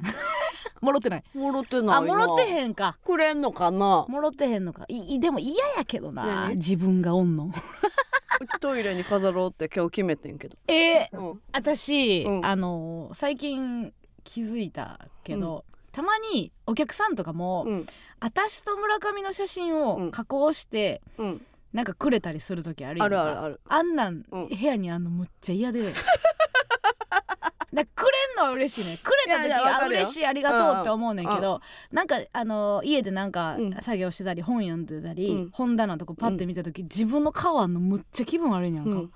[0.80, 1.24] もろってない？
[1.34, 1.96] もろってないな。
[1.98, 2.98] あもろってへんか。
[3.04, 4.06] くれんのかな？
[4.08, 4.86] もろってへんのか。
[4.88, 6.24] いいでも嫌やけどな。
[6.24, 6.56] 何？
[6.56, 7.50] 自分がおんの。
[8.60, 10.56] トイレに飾ろうって今日決めてんけど。
[10.66, 11.42] えー、うん。
[11.52, 12.46] 私、うん。
[12.46, 13.92] あの最近
[14.24, 17.86] 気づいたけど、たまにお客さんとかも、うん。
[18.20, 20.06] 私と村上の写真うん。
[20.08, 21.46] を加工して、うん。
[21.72, 23.22] なんかくれたりする時あるやんか。
[23.22, 23.60] あるあるある。
[23.68, 24.48] あんなん、うん。
[24.48, 25.92] 部屋にあんのむっちゃ嫌で。
[27.72, 28.98] だくれんのは嬉しいね。
[29.00, 31.60] くれた時あ嬉しいありがとうって思うねんけうんど、
[31.92, 33.72] なんかあの家でなんかうん。
[33.80, 35.50] 作業してたり本読んでたり、うん。
[35.52, 39.12] 本棚とかパッて見た時、自分の顔あんのむっちゃ気分悪いねやんか、うん。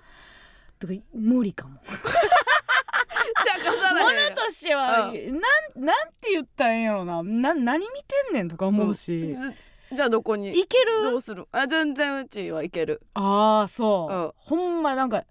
[0.78, 1.80] とか無理かも
[4.14, 7.22] 飾らへん物としては、なんなんて言ったんやろな。
[7.22, 9.52] な何見てんねんとか思うし、ず
[9.92, 10.50] じゃあどこに？
[10.58, 11.10] いける？
[11.10, 11.46] どうする？
[11.52, 13.02] あ全然うちはいける。
[13.14, 14.32] ああそう、うん。
[14.36, 15.24] ほんまなんか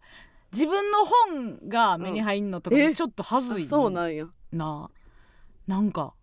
[0.51, 4.27] 自分の本が目に入んのとかちょっとはずい、そうなんや。
[4.51, 4.89] な。
[5.67, 6.13] なんか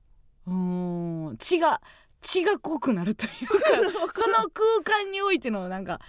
[0.46, 1.36] うーん。
[1.38, 1.82] 血が
[2.22, 3.54] 血が濃くなるというか
[4.14, 6.00] その空間においてのなんか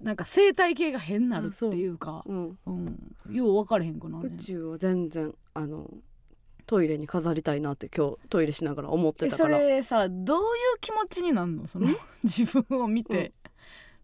[0.00, 2.22] なんか生態系が変なるっていうか。
[2.26, 2.32] う。
[2.32, 2.58] ん。
[2.66, 5.88] うん、よう分かれへんくなるね宇宙は全然あの
[6.66, 9.58] トイレに飾りたいなって今日トイレしながら思ってたから。
[9.58, 11.68] れさどういう気持ちになんの？
[11.68, 11.88] その
[12.24, 13.32] 自分を見て、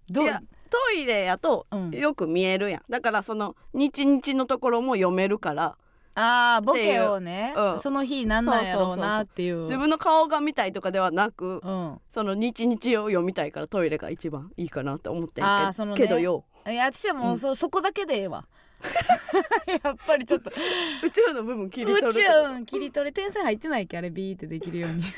[0.09, 0.25] どう？
[0.25, 1.91] いやトイレやとうん。
[1.91, 2.83] よく見えるやん。
[2.89, 5.77] だからその日々のところも読めるから。
[6.15, 7.77] あーボケをね、う。
[7.77, 7.81] ん。
[7.81, 9.63] その日なんなんやろうなっていう。
[9.63, 11.99] 自分の顔が見たいとかではなくうん。
[12.09, 15.95] その日々を読みたいからトイレが一番いいかなって思ってんけね。
[15.97, 16.45] けどよ。
[16.67, 18.47] いや私はもうそ,、そこだけでええわ
[19.85, 20.51] やっぱりちょっと。
[21.05, 25.03] 宇宙の部分切り取る宇宙うん切り取り点線入ってないっけあれビーってできるように。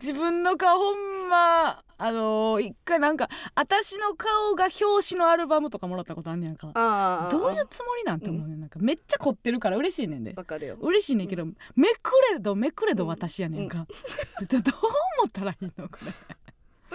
[0.00, 6.70] 自分の顔ほんまあのー一回なんか私の顔が表紙のアルバムとかもらったことあんねやんか。
[6.74, 8.60] ああどういうつもりなんて思うねん。
[8.60, 10.32] なんかめっちゃ凝ってるから嬉しいねんで。
[10.36, 10.76] わかるよ。
[10.80, 13.86] 嬉しいねんけど、めくれどめくれど私やねんか、
[14.48, 14.74] ど どう
[15.20, 16.12] 思ったらいいのこれ。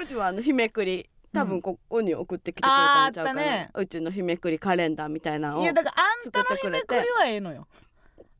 [0.02, 3.72] うちはあの日めくり多分ここに送ってきてくれたんちゃうかな、あったね。
[3.74, 7.68] うちの日めくりカレンダーみたいなのをいやだからあんたの日めくりはええのよ。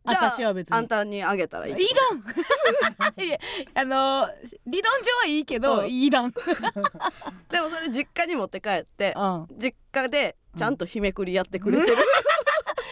[0.06, 0.76] 私は別に。
[0.76, 1.84] あんたにあげたらいいいら
[2.16, 2.20] ん。
[3.24, 3.38] いや
[3.74, 4.30] あの
[4.68, 5.90] 理論上はいいけど、うん。
[5.90, 6.32] いらん、うん、
[7.50, 9.16] でもそれ実家に持って帰って
[9.58, 11.98] 実家でちゃんと日めくりやってくれてる、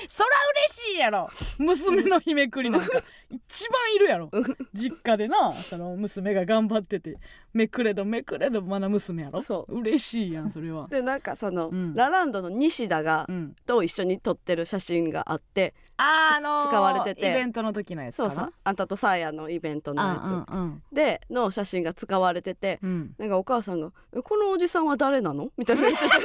[0.10, 0.30] そら
[0.68, 1.30] 嬉しいやろ。
[1.58, 2.88] 娘の日めくりなんか。
[3.30, 4.30] 一番いるやろ。
[4.74, 7.18] 実家でなその娘が頑張ってて。
[7.54, 9.42] めくれどめくれどまだ娘やろ。
[9.42, 9.80] そう。
[9.80, 10.88] 嬉しいやんそれは。
[10.88, 11.94] でなんかその、うん。
[11.96, 13.56] ラランドの西田が、うん。
[13.66, 17.30] と一緒に撮ってる写真があってあーあのー使われてて。
[17.30, 18.54] イベントの時のやつそうそう。
[18.64, 22.90] あんたとサーヤのイベントのやつ、うんうんでの写真が使われてて、うん。
[22.90, 25.84] うんなんかお母さんが「えこのおじさんは誰なの?」みたいな。
[25.84, 26.18] 言っててあ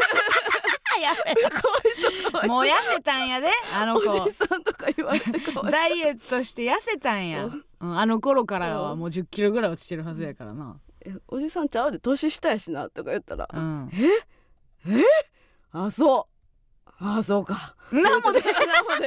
[1.00, 1.14] や
[2.42, 4.22] べ もう痩せたんやであの子。
[4.22, 5.32] おじさんとか言われて
[5.70, 13.90] ダイエットして痩せたんや、ううん、あの頃からはもう1 0キロぐらい落ちてるはずやからな、えおじさんちゃうで年下やしなとか言ったら「うん、
[15.72, 16.36] あそう。
[16.98, 18.40] あそうか」なんもで。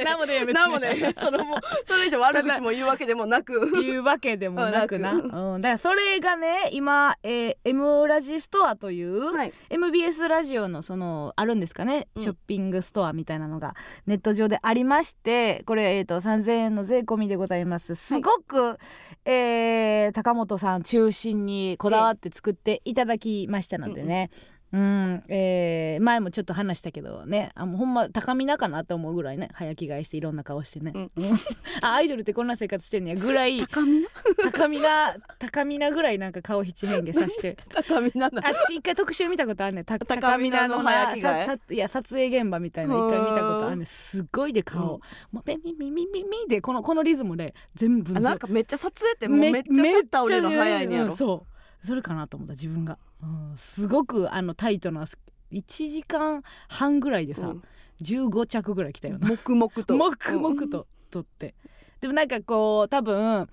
[0.04, 3.52] なもでなんもね そのもうそれ以上悪口も言うわけでもなく。
[3.52, 9.52] いうわけでも なくな、なうん、だからそれがね今、えー、M ラジストアという、はい。
[9.70, 12.22] MBS ラジオのそのあるんですかね、うん。
[12.22, 13.74] ショッピングストアみたいなのが
[14.06, 17.94] ネット上でありましてこれ、えー、と3,000円の税込みでございます。
[17.94, 18.78] すごく、
[19.24, 24.30] えー高本さん中心にこだわって作っていただきましたのでね、
[24.72, 25.22] うん。
[25.28, 27.50] えー前もちょっと話したけどね。
[27.54, 29.48] あもうほんま高みなかなと思うぐらいね。
[29.54, 31.10] 早着替えしていろんな顔してね、うん
[31.82, 33.16] あアイドルってこんな生活してんねや。
[33.16, 33.58] ぐらい。
[33.66, 34.08] 高みな？
[34.52, 37.56] 高みな高みなぐらいなんか顔七変化さして。
[37.88, 39.84] 高みな私一回特集見たことあんねん。
[39.84, 41.74] た高見菜の早着替え。
[41.74, 43.86] いや撮影現場みたいな一回見たことあんねん。
[43.86, 45.00] すごいで顔、うん。
[45.32, 51.46] もうミミミミミミでこのこのリズムで全部あなんかめっちゃ撮影ってもうめっちゃシャッター降りるの早いねやろうんそ
[51.82, 55.04] うそれかなと思った自分が、うん、すごくあのタイトな
[55.52, 57.62] 1時間半ぐらいでさ、うん。
[58.02, 59.28] 15着ぐらい来たよな。
[59.28, 59.96] 黙々と。
[59.96, 61.54] 黙々と撮って。
[62.00, 63.48] でもなんかこう多分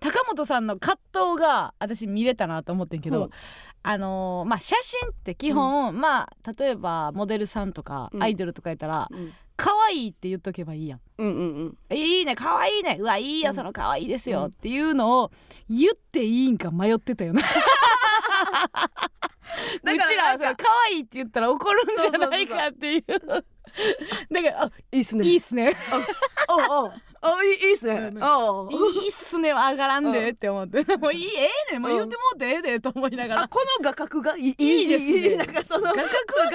[0.00, 3.30] 高本さんの葛藤が私見れたなと思ってんけど、うん。
[3.84, 8.22] あのーまあ写真って基本、まあ例えばモデルさんとかうん。
[8.22, 11.00] アイドルとかやったらうん「可愛いって言っとけばいいやん。
[11.18, 11.96] うんうんうん。
[11.96, 12.96] いいね可愛いね。
[12.98, 13.54] うわいいようん。
[13.54, 14.46] その可愛いですよ、うん。
[14.46, 15.30] っていうのを
[15.68, 17.42] 言っていいんか迷ってたよな。
[18.42, 23.04] うちらか可愛いって言ったら怒るんじゃないかっていう。
[24.30, 25.24] だからあいいっすね。
[25.24, 25.72] いいっすね。
[26.48, 26.92] ああ
[27.24, 27.92] あいいいいっすね。
[27.94, 28.68] うんああ。
[28.70, 30.84] いいっすね上がらんでって思って。
[30.98, 31.82] もういいええねん。
[31.82, 33.42] もう言ってもうてええでと思いながら。
[33.42, 34.54] あこの画角がいい。
[34.58, 35.36] いいですね。
[35.36, 36.10] なんかその画角は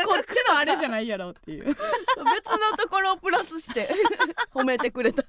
[0.06, 1.66] こっちのあれじゃないやろっていう。
[1.66, 3.90] 別のところをプラスして
[4.54, 5.24] 褒めてくれた。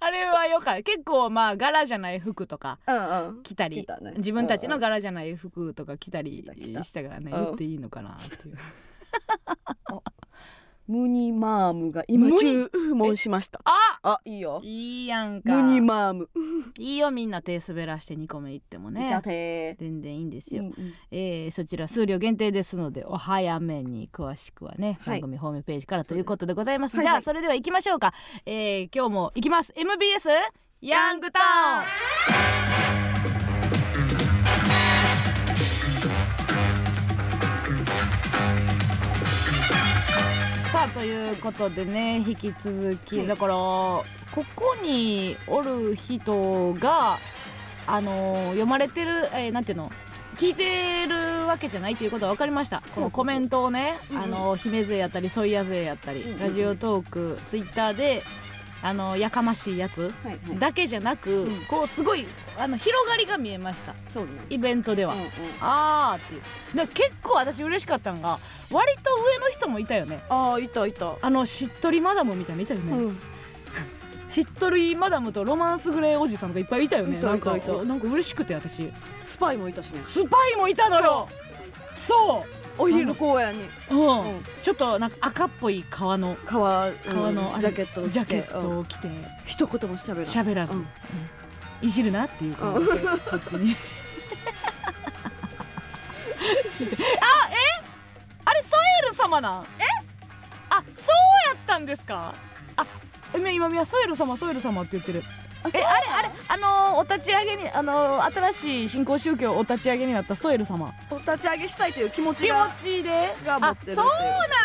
[0.00, 0.82] あれはよかった。
[0.82, 3.42] 結構まあ柄じゃない服とかうんうん。
[3.42, 6.44] 着たり自分たちの柄じゃない服とか着たり
[6.82, 7.32] したからね。
[7.32, 7.44] うん。
[7.44, 8.58] 言っていいのかなっていう
[10.86, 13.60] ムニマームが今注文しました。
[13.64, 13.98] あ！
[14.02, 14.60] あいいよ。
[14.62, 15.54] いいやんか。
[15.54, 16.28] ムニマーム。
[16.78, 19.20] いいよみんな手滑らして2個目いってもね。
[19.78, 20.94] 全然いいんですよ、うんうん。
[21.10, 25.20] えーそちら数量限定ですのでお早めに詳しくはね、はい。
[25.20, 26.96] 番組ホームページからということでございます。
[26.96, 27.06] はい。
[27.06, 28.12] はいじゃあそれでは行きましょうか、
[28.44, 29.72] えー今日も行きます。
[29.76, 30.28] MBS
[30.82, 33.13] ヤングタウン
[40.84, 43.26] さあということでね引き続き、はい。
[43.26, 44.04] だからこ
[44.54, 47.18] こにおる人が
[47.86, 49.90] あのー読まれてる、えーなんていうの？
[50.36, 52.82] 聞いてるわけじゃないということは分かりました。
[52.94, 54.22] このコメントをね、うんうん。
[54.24, 56.40] あの姫勢やったりソイヤ勢やったり、うんうんうん。
[56.40, 58.22] ラジオトークツイッターで
[58.84, 60.58] あのやかましいやつはいはい。
[60.58, 61.60] だけじゃなく、うん。
[61.70, 62.26] こうすごい
[62.58, 63.94] あの広がりが見えました。
[64.10, 64.30] そうね。
[64.50, 65.28] イベントでは、うんうん。
[65.62, 66.86] あーっていう。
[66.86, 68.38] で結構私嬉しかったのが
[68.70, 70.22] 割と上の人もいたよね。
[70.28, 71.14] ああいたいた。
[71.22, 73.18] あのしっとりマダムみたいないたよね、うん。
[74.28, 77.16] しっとりマダムとロマンスグレーおじさんとかいっぱいいたよね。
[77.16, 77.72] いたなんかいた。
[77.72, 78.92] いたなんか嬉しくて私。
[79.24, 80.02] スパイもいたしね。
[80.04, 81.26] スパイもいたのよ。
[81.94, 83.60] そうお昼公園に。
[83.90, 84.20] うん。
[84.34, 84.44] うん。
[84.62, 88.12] ちょっとなんか赤っぽい革の革革のジャケットを着て。
[88.12, 89.08] ジャケットうんを着て
[89.44, 90.78] 一言も喋らん喋らず、うん。
[90.80, 90.86] うん
[91.82, 93.76] いじるなっていう感じでこっちに。
[97.20, 97.54] あえ？
[98.44, 98.68] あれソ
[99.06, 99.62] エル様なん？
[99.62, 99.66] え？
[100.70, 101.06] あそう
[101.48, 102.32] やったんですか？
[102.76, 102.86] あ
[103.34, 105.22] 今今今ソエル様ソエル様って言ってる。
[105.22, 105.24] え
[105.64, 110.92] あれあれあのーお立ち上げにあのー新しい新興宗教お立ち上げになったソエル様。
[111.10, 113.34] お立ち上げしたいという気持ち気が持ちで。
[113.44, 114.06] が持ってるそう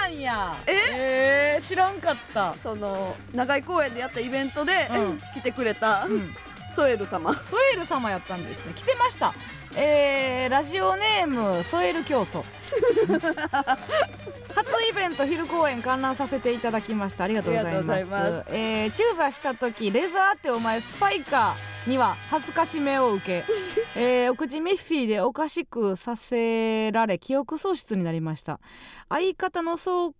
[0.04, 0.56] なんや。
[0.68, 2.54] えー、知らんかった。
[2.54, 6.06] その長井公園でやったイベントで、うん来てくれた。
[6.06, 6.36] うん
[6.80, 7.34] ソエル様。
[7.34, 8.72] ソエル様やったんですね。
[8.74, 9.34] 来てました。
[9.76, 12.46] えー、ラジオネームソエル教祖
[14.56, 17.26] 初イベント昼公演観覧させていただきました。
[17.26, 18.06] ありがとうございます。
[18.10, 23.44] まえー、中座した時レザーってお前スパイカーには恥ずかしめを受け、
[24.00, 28.62] えー、お口ミッフィーでおかしくさせられ記憶喪失になりました。
[29.10, 30.13] 相方の総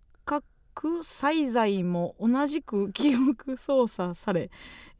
[0.74, 4.50] 括栽財も同じく記憶操作され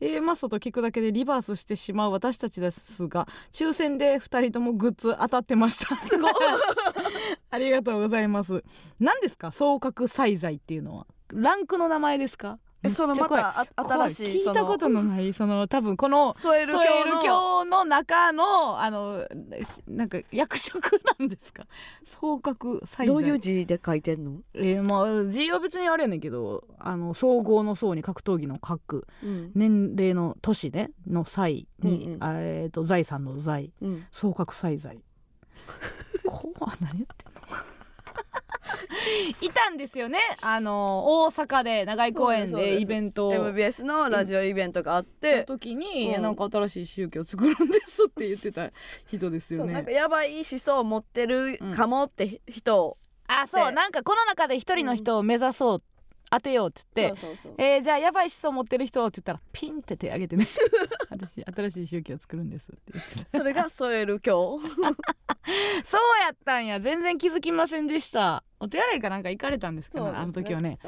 [0.01, 5.97] A マストと聞くだけでリバースしてしまう私たちですが抽選で2人ともグッズ当たってました。
[6.03, 6.33] すごい。
[7.51, 8.63] ありがとうございます。
[8.99, 9.53] 何ですか？
[9.53, 11.07] 総格栽財っていうのは。
[11.33, 12.59] ランクの名前ですか？
[12.83, 17.85] えそのまたあ新しい怖聞いたことのない その多分このソエルソエル教の。
[17.85, 19.27] 中のあの
[19.65, 21.67] しなんか役職なんですか？
[22.05, 29.07] 総格栽財どういう字で書いてんの、えー、まあ字は別にあれやねんけどあの総合の層に格闘技の格。
[29.23, 29.53] うん。
[29.55, 32.25] 年齢の年ねの際に、うんうん。
[32.25, 33.73] あえー、と財産の財。
[33.81, 35.03] うん、総格歳財
[36.27, 37.07] こう何言っ
[39.41, 40.19] いたんですよね。
[40.41, 43.35] あの大阪で長井公園でイベントを。
[43.35, 46.23] MBS のラジオイベントがあって、時に、うん。
[46.23, 48.71] なんか新しい宗教作るんですって言ってた
[49.07, 49.73] 人ですよね。
[49.73, 49.91] なんか。
[49.91, 53.73] やばい思想を持ってるかもって人を、あそうで。
[53.73, 55.83] なんかこの中で一人の人を目指そう、
[56.31, 60.47] 当てようって言ってえーじゃあやばい思想持ってる人って言ったらピンって手挙げてね。
[61.11, 66.79] 私新しい宗教を作るんですって言ってそれがソエル教そうやったんや。
[66.81, 68.45] 全然気づきませんでした。
[68.61, 70.11] お手洗いかなんか行かれたんですかね。
[70.15, 70.79] あの時はね。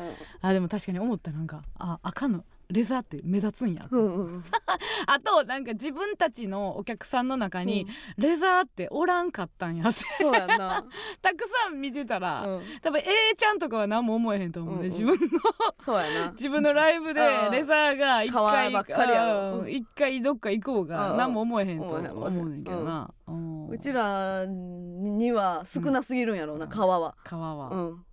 [0.40, 1.32] あでも確かに思った。
[1.32, 4.44] なんかあ赤のレザーって目立つんや、うんうんうん。
[5.06, 10.00] あとなんか自分たちのお客さんの中に、レザーっておらんかったんやって。
[10.18, 10.84] そうやんな、
[11.20, 13.04] たくさん見てたら、うん、多分 A
[13.36, 14.90] ちゃんとかは何も思えへんと思うね、うんうん。
[14.90, 15.18] 自分の。
[15.84, 16.32] そうやな。
[16.32, 17.50] 自分のライブでうん。
[17.52, 19.58] レザーが一回いばっかりやろ。
[19.60, 21.16] うん一回どっか行こうがうん。
[21.18, 23.68] 何も思えへんと思うねんけどな、うん。
[23.68, 26.70] うちらには少なすぎるんやろうな、うん。
[26.70, 28.04] 皮は、川は、うん、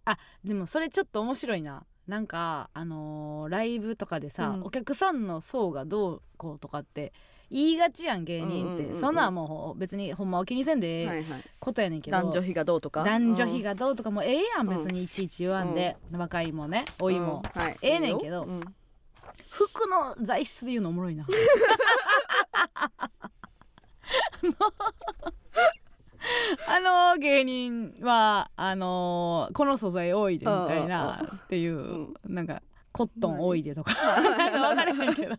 [0.44, 4.64] でもそれちょっと面白いななんかあのーライブとかでさ、うん。
[4.64, 7.14] お客さんの層がどうこうとかって
[7.52, 9.00] 言いがちやん芸人って、うんうんうんうん。
[9.00, 11.44] そんなんもう別にほんまは気にせんでええはいはい。
[11.60, 13.04] ことやねんけど、男女比がどうとか？
[13.04, 16.86] 男女比ががどうとかもええやん別にいちいち言わんで、若いもね。
[17.00, 18.48] 老いも、はい、ええねんけど。
[19.50, 21.26] 服の材質で言うのおもろいな
[26.68, 32.62] あの芸人はあのーこの素材多いでみたいなっていうなんか
[32.92, 35.36] コットン多いでとか なんか分からへんけど。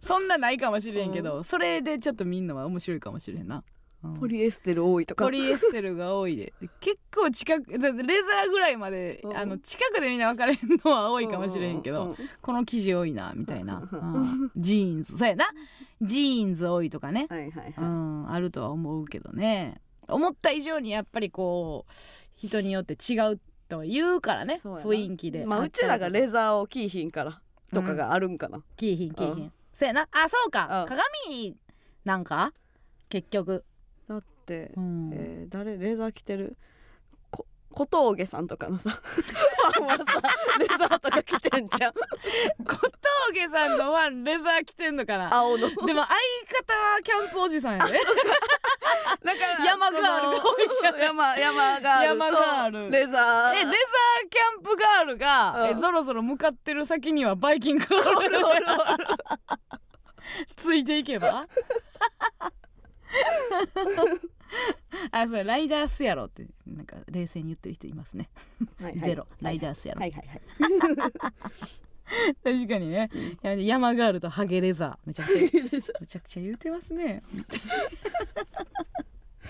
[0.00, 3.64] そんなないかもしれんけど、それでちょっと見んのは面白いかもしれんな。
[4.04, 4.14] うん。
[4.14, 5.24] ポリエステル多いとか。
[5.24, 9.36] ポリエステルが多いで結構近くだってレザーぐらいまで、うん。
[9.36, 15.16] あの近くでみんな分からへんのは多いかもしれへんけど、うんうんこの生地多いなみたいな、ううんジーンズ。
[15.16, 15.46] そうやな。
[16.02, 19.80] ジーンズ多いとかね、はいはいはい、うん、あるとは思うけどね。
[20.06, 21.92] 思った以上にやっぱりこう
[22.36, 25.46] 人によって違うとは言うからね雰囲気で。
[25.46, 27.40] まあうちらがレザーを着いひんから
[27.72, 30.02] とかがあるんかな、キーヒンキーヒうンそうやな。
[30.12, 30.82] あそうか。
[30.82, 30.86] うん。
[30.86, 31.56] 鏡
[32.04, 32.52] なんか？
[33.08, 33.64] 結局、
[34.76, 35.10] うん。
[35.14, 36.56] えー誰レザー着てる？
[37.30, 40.04] こ小峠さんとかのさファンはさ
[40.60, 41.92] レザーとか着てんじゃん。
[42.64, 42.76] 小
[43.30, 45.34] 峠さんのファンレザー着てんのかな？
[45.34, 45.68] 青の。
[45.68, 46.06] でも相方は
[47.02, 47.92] キャンプおじさんやで。
[49.24, 50.00] だから山ガー
[50.32, 50.98] ルが多いじゃん。
[51.00, 52.90] 山山ガールと山ガール。
[52.90, 53.54] レザー。
[53.54, 53.72] えレザー
[54.28, 55.78] キャンプガールが、うん。
[55.78, 57.88] えそろそろ向かってる先にはバイキングが
[60.56, 61.46] ついていけば？
[65.10, 68.28] あそうライダースやろってなんか冷静に言ってる人いますね、
[68.80, 69.00] はいはい。
[69.00, 69.26] ゼロ。
[69.40, 70.40] ライダースやろ、はいはいはい。
[72.44, 73.10] 確かにね、
[73.42, 75.06] いや山ガールとハゲレザー。
[75.06, 75.38] めちゃくちゃ
[76.00, 77.22] めちゃくちゃ言うてますね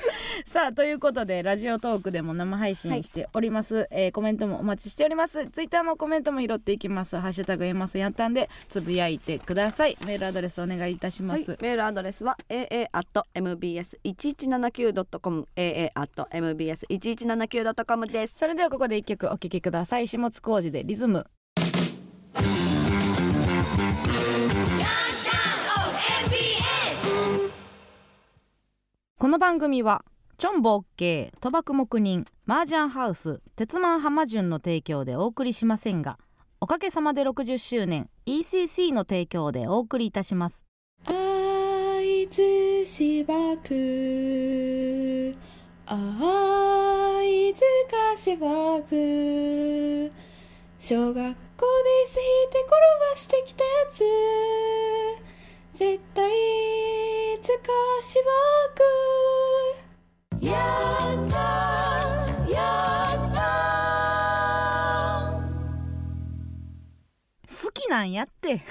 [0.46, 5.46] さあということでラジオトークでも生配信しております、えーコメントもお待ちしております。
[5.48, 7.16] ツイッターのコメントも拾っていきます。
[7.16, 9.96] ハッシュタグエマスやったんでつぶやいてください。
[10.06, 11.44] メールアドレスお願いいたしまはい。
[11.44, 18.34] す、、メールアドレスは aa.mbs1179.com aa.mbs1179.com です。
[18.36, 20.06] それではここで一曲お聴きください。
[20.06, 21.26] 下津工事でリズム
[29.24, 30.04] この番組は
[30.36, 36.18] チョンボッケー賭博黙認麻雀ハウス鉄マン浜順の提供でお送りしませんが
[36.60, 40.66] おかげさまで60周年 ECC の提供でお送りいたします。
[41.06, 45.34] 会津芝区
[45.86, 50.12] 会津か芝区
[50.78, 51.34] 小学校で
[52.06, 52.16] つい
[52.52, 52.74] て転
[53.10, 57.13] ばしてきたやつ絶対
[57.44, 57.52] つか
[58.00, 58.24] 芝
[60.40, 60.56] 区やっ
[61.30, 61.36] た
[62.50, 62.56] や
[63.30, 63.40] った。
[67.46, 68.58] 好きなんやって。
[68.58, 68.64] ちょ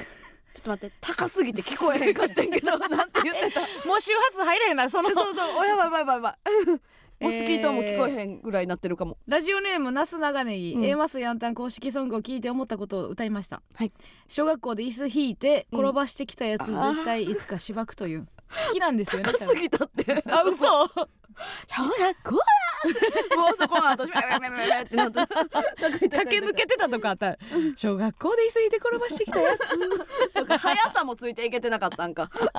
[0.59, 3.61] っと待って 高すぎて聞こえへんかったんけどなんて言ってた？
[3.87, 5.09] もう周波数入れへんなその。
[5.11, 6.15] そうそうおやばいやばいやばい。
[6.15, 6.37] やば
[6.73, 6.79] い
[7.19, 10.85] モスキートも聞こえへんぐらいになってるかも、ラジオネームなす長ネギ、うん。
[10.85, 13.93] A マスヤンタン公式ソングを聞いて思ったことを歌いました、はい。
[14.27, 16.93] 小学校で椅子引いてうん転ばしてきたやつ、あー。
[16.95, 18.27] 絶対いつかしばくという
[18.67, 20.23] 好きなんですよね高すぎたって。
[20.29, 20.65] あ嘘。
[20.65, 27.37] 小学校やもうそこの後メメメメメってなった駆け抜けてたとかあった。
[27.75, 30.33] 小学校で椅子引いて転ばしてきたやつ。
[30.33, 32.29] とか速さもついていけてなかったんか。
[32.33, 32.51] 確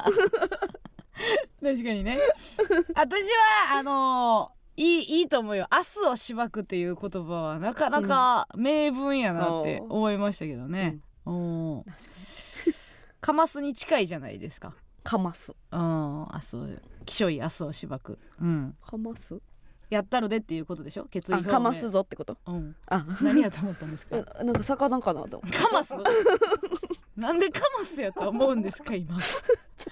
[1.60, 2.18] かにね。
[2.94, 5.68] 私はあのーいいいいと思うよ。
[5.70, 11.84] 明日をしばくっていう言葉はなかなか名文やなって思いましたけどね、おー。
[13.20, 15.52] カマスに近いじゃないですかかます。
[15.70, 16.66] うん明日を
[17.04, 18.74] きしょい明日をしばくうん。
[18.84, 19.38] かます？
[19.90, 21.04] やったるでっていうことでしょ？
[21.04, 21.50] 決意表明。
[21.50, 22.38] あかますぞってこと？
[22.46, 22.74] うん。
[22.86, 23.04] あ。
[23.20, 24.16] 何やと思ったんですか？
[24.40, 25.58] えなんか魚かなと思って。
[25.58, 25.92] カマス
[27.16, 29.14] なんでカマスやと思うんですか今？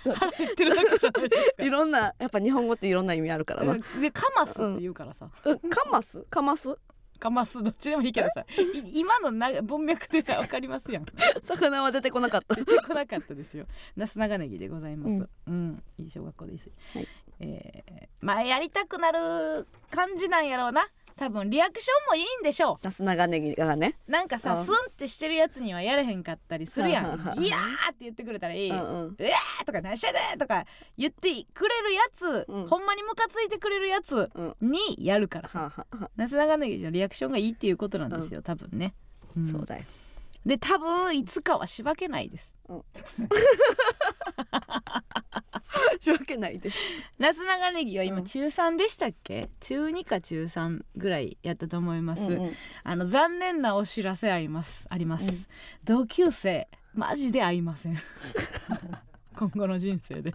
[0.03, 1.62] 腹減ってるだけじゃないですか。
[1.64, 4.01] いろんなやっぱ日本語っていろんな意味あるからな、うん。
[4.01, 5.59] でカマスって言うからさ、うん。
[5.68, 6.20] かます？
[6.31, 6.75] かます？
[7.23, 8.41] カマスどっちでもいいけどさ。
[8.59, 11.07] い今のな文脈で分かりますやん。
[11.41, 12.57] 魚は出てこなかった。
[12.57, 13.67] 出てこなかったですよ。
[13.95, 15.09] なす長ネギでございます。
[15.09, 15.69] ううん。
[15.69, 17.07] ん、いい小学校です、はい。
[17.39, 20.85] えーまあやりたくなる感じなんやろうな
[21.16, 23.96] 多分リアクションもいいんでしょナス長ネギがね。
[24.09, 24.64] うなんかさうん。
[24.64, 27.05] スンってしてるやつにはやれへんかったりするやん
[27.42, 28.79] 「いやー!」って言ってくれたらいい、ううん。
[28.79, 29.29] わうんー
[29.66, 30.64] とか「何してんねん!」とか
[30.96, 32.66] 言ってくれるやつ、うん。
[32.66, 34.57] ほんまにムカついてくれるやつうん。
[34.61, 38.94] にやるからさ、はあはあはなす長ネギのリアクションがいいっていうことなんですよ、多分ね、
[39.51, 39.85] そうだよ。
[40.44, 42.53] で多分いつかはしばけないです
[46.01, 46.79] しわけないです。
[47.19, 48.25] なす長ネギは今うん。
[48.25, 52.53] 中3でしたっけ、中2か中3ぐらいやったと思います、うんうん。
[52.85, 54.87] あの残念なお知らせあります。
[54.91, 55.47] あります、うん。
[55.85, 57.97] 同級生マジで会いません。
[59.37, 60.35] 今後の人生で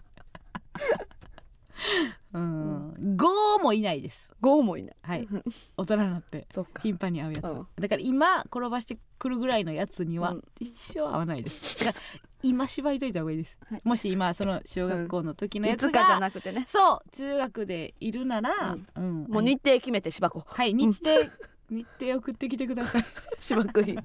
[2.32, 2.92] うん。
[3.16, 5.28] 5もいないですゴーもいないはい
[5.76, 6.46] 大人になって
[6.82, 7.66] 頻繁に会うやつ、うん。
[7.78, 19.24] だから今転ばしてくるぐらいのやつには一生会わないですだから今縛りといた方がいいです、はいもし今その小学校の時のやつが、いつかじゃなくてねそう中学でいるなら、うん。
[19.28, 21.30] もう日程決めてしばこはい日程、
[21.70, 23.04] 日程送ってきてください
[23.40, 23.98] しばくい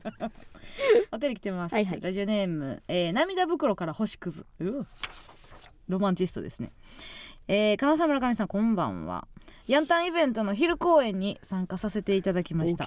[1.11, 4.45] お便り来てます、はいはいラジオネーム、えー涙袋から星屑
[5.87, 6.71] ロマンチストですね
[7.47, 9.27] えー、金沢村上さんこんばんは。
[9.67, 12.85] ヤンタンイベントの昼公演に参加させていただきました。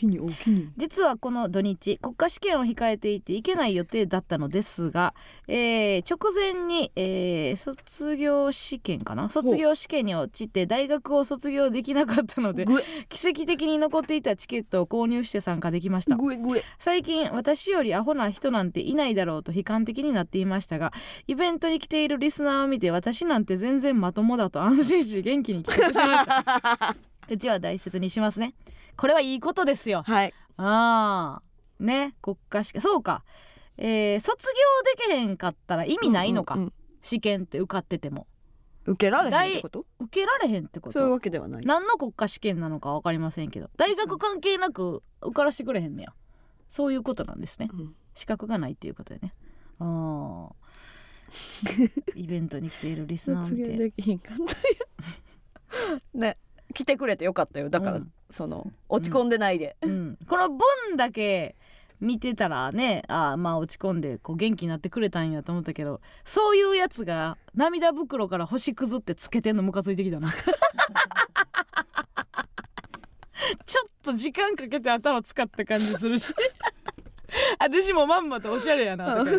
[0.76, 5.14] 実はこの土日国家試験を控えていて行けない予定だったのですが、
[5.48, 9.30] えー直前に、えー卒業試験かな？
[9.30, 12.66] 卒業試験に落ちて大学を卒業できなかったので
[13.08, 16.16] 奇跡的に残っていたチケットを購入して参加できました。
[16.78, 20.92] 最近私よりアホな人なんていないだろうと悲観的になっていましたが
[21.26, 26.65] イベントに来ているリスナーを見て私なんて全然まともだと安心し元気に帰国しました
[27.28, 28.54] うちは大切にしますね。
[28.96, 30.02] これはいいことですよ。
[30.06, 30.32] はい。
[30.56, 32.14] ああね。
[32.22, 32.82] 国家試験。
[32.82, 33.24] そうか。
[33.78, 34.46] えー卒
[35.06, 38.26] 業できへんかったら意味ないのか、うんうん試験って受かってても。
[38.86, 39.86] うん受けられへんってこと？
[39.98, 41.64] 受けられへんってこそういうとわけではない。
[41.64, 46.14] 何の国家試験なのか分かりませんけど大学関係なく受からしてくれへんねや。
[46.68, 47.68] そういうことなんですね。
[47.72, 47.96] うん。
[48.14, 49.34] 資格がないっていうことでね。
[49.80, 50.52] あー。
[52.14, 53.64] イベントに来ているリスナーを見て。
[53.64, 56.00] 卒業できひんかったんや。
[56.14, 56.38] ね
[56.74, 57.70] 来てくれてよかったよ。
[57.70, 58.12] だから、うん。
[58.32, 60.58] その落ち込んでないで、うん、この分
[60.96, 61.54] だけ
[62.00, 70.28] 見てたらねあーまあ落ち込んでこう元気になってくれたんやと思ったけどそういうやつが涙袋から星屑ってつけてんのムカついてきたな。
[74.06, 76.32] と時間かけて頭使った感じするし。
[77.58, 79.30] 私もまんまとおしゃれやなとか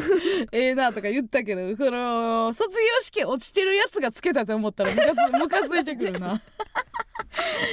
[0.52, 4.92] ええなとか言ったけどその卒業試験落ちてるやつがつけたと思ったら
[5.40, 6.42] ムカついてくるな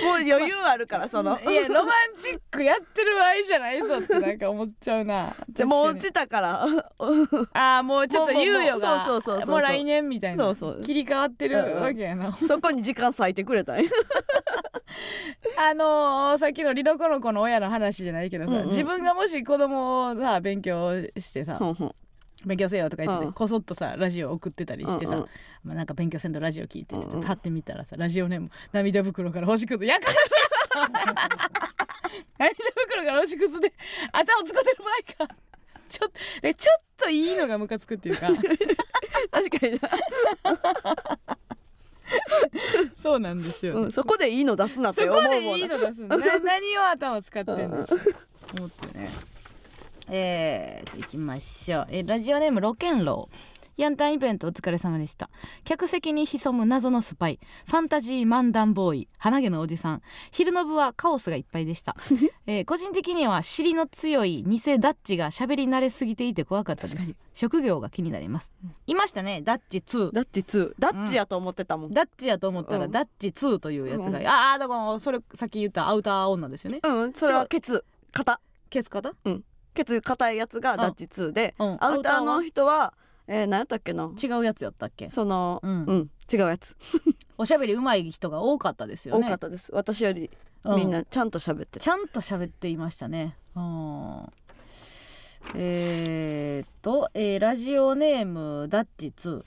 [0.05, 1.39] もう余裕あるからその。
[1.41, 5.35] いやロマンチックやってる場合じゃないぞってなんか思っちゃうな。
[5.49, 6.67] でもう落ちたから。
[7.53, 10.45] ああもうちょっと猶予がそうそうそうもう来年みたいな。
[10.45, 10.83] そうそう。
[10.83, 13.91] 切り替わってるわけやな、そこに時間割いてくれたんや。
[15.59, 18.69] あのーさっきのリロコの子の親の話じゃないけどさ、うんうん。
[18.69, 21.95] 自分がもし子供をさ勉強してさ、ほんほん
[22.47, 23.33] 勉強せよとか言ってて、うん。
[23.33, 25.29] こそっとさラジオ送ってたりしてさ、うんうん。
[25.65, 27.27] まあ、なんか勉強せんとラジオ聞いてって言ってうんうん。
[27.27, 30.19] パッて見たらさラジオネーム涙袋から星屑やかましい。
[32.39, 32.55] 涙
[32.87, 33.73] 袋から星屑で
[34.13, 34.77] 頭使ってる
[35.17, 35.35] 場合か
[35.89, 38.29] ちょっとでちょっといいのがムカつくっていうか。
[39.31, 39.91] 確かにな、
[42.97, 45.41] そうなんですよ、うん、そこでいいの出すなってそこ思うもんな。
[45.41, 47.77] でいいの出すの な何を頭使ってんの
[48.59, 49.09] 思ってね
[50.09, 53.55] えー、行きましょう、えーラジオネームロケンロー。
[53.77, 55.31] ヤンタンイベントお疲れ様でした。
[55.65, 57.41] 客席に潜む謎のスパイ。
[57.67, 59.09] ファンタジー漫談ボーイ。
[59.19, 60.03] 鼻毛のおじさん。
[60.31, 61.97] 昼の部はカオスがいっぱいでした、
[62.47, 67.15] えー個人的には尻の強い偽ダッチが喋り慣れすぎていて怖かったです。
[67.35, 68.53] 職業が気になります、
[68.87, 69.43] いましたね。
[69.43, 72.91] ダッチ2ダッチ2ダッチやと思ってたもん、ダッチやと思ったら、うん。
[72.93, 76.79] ダッチ2というやつが、うんああだからそれさっき言ったアウター女ですよね。
[76.85, 77.85] うん、それはケツ。
[78.13, 78.41] 肩。
[78.71, 79.15] 消す方
[79.75, 81.77] ケツ硬いやつがダッチ2で、うん。
[81.81, 82.95] アウターの人は
[83.27, 84.11] えー、何やったっけな？
[84.23, 85.09] 違うやつやったっけ？
[85.09, 85.77] そのううん。
[86.01, 86.77] ん、違うやつ、
[87.39, 89.27] おしゃべり上手い人が多かったですよね。
[89.27, 89.71] 多かったです。
[89.75, 90.31] 私より
[90.65, 90.77] うん。
[90.77, 93.37] みんなちゃんと喋ってちゃんと喋っていましたね。
[93.57, 94.27] うん。
[95.55, 99.43] えー、っと、えーラジオネームダッチ2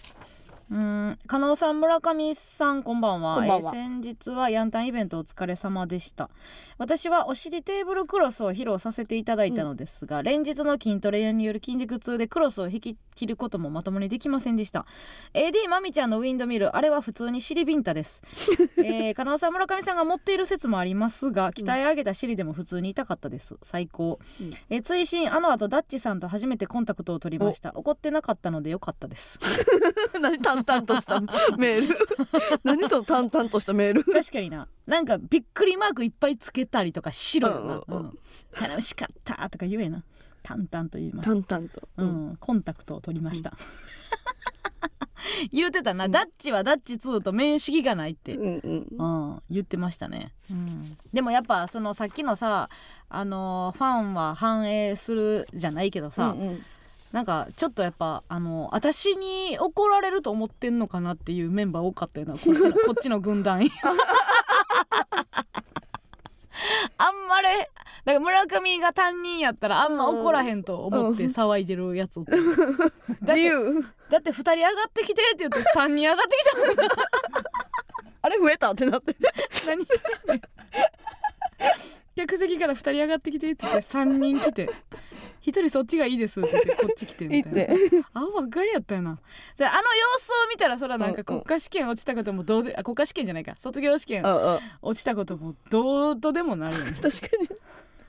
[0.69, 3.35] うん加納さん村上さんこんばんは。
[3.35, 3.71] こんばんは。
[3.73, 6.29] えー先日はヤンタンイベントお疲れ様でした。
[6.77, 14.85] 私はお尻テーブルクロスを披露させていただいたのですが、連日の筋トレによる筋肉痛でクロスを引き切ることもまともにできませんでした。
[15.33, 18.21] AD まみちゃんのウィンドミルあれは普通に尻ビンタです、
[18.77, 23.57] えー、加納さん村上さんが持っている説もありますが鍛え上げた尻でも普通に痛かったです。
[23.63, 24.53] 最高、うん。
[24.69, 27.71] えー追伸あの後ダッチさんと初めてコンタクトを取りました。
[27.75, 29.39] 怒ってなかったのでよかったです。
[30.21, 31.19] 何淡々とした
[31.57, 31.97] メール。
[32.63, 34.03] 何その淡々としたメール。
[34.03, 34.67] 確かにな。
[34.85, 38.17] なんかびっくりマークいっぱいつけたりとかしろよな、うんうんうん。
[38.59, 40.03] 楽しかったとか言えな。
[40.47, 41.25] 淡々と言います。
[41.25, 43.51] 淡々と、うん、コンタクトを取りました、
[45.51, 52.69] 言うてたな、ダッチはダッチ2と面識がないって、うんうんうん、言ってましたね、うん、でもやっぱそのさっきのさ
[53.09, 56.63] あのファンは反映するじゃないけどさ、うんうん
[57.11, 62.33] なんかちょっとやっぱあの私に怒られると思ってんのかなっていうメンバー多かったよな。
[62.33, 63.61] こっちの こっちの軍団。
[66.97, 67.47] あんまり
[68.07, 72.31] だから村上が担任やったらあんま怒らへんと思って騒いでるやつおって。
[73.21, 73.85] 自由。
[74.09, 76.43] だって2人上がってきてって言って3人上がってき
[76.75, 76.85] た
[78.21, 79.15] あれ増えたってなって
[79.67, 80.41] 何してんねん。
[82.15, 84.69] 客席から2人上がってきてって言って3人来て
[85.41, 87.75] 1人そっちがいいですって言ってこっち来てみたいな。
[88.13, 89.19] 青ばっかりやったよな。
[89.55, 93.55] じゃああの様子を見たらそらなんか国家試験落ちたこともどうであ国家試験じゃないか。
[93.57, 94.23] 卒業試験
[94.81, 96.91] 落ちたこともどうとでもなるよね。
[97.01, 97.47] 確かに。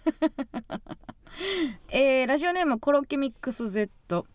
[1.91, 4.27] えーラジオネームコロッケミックス Z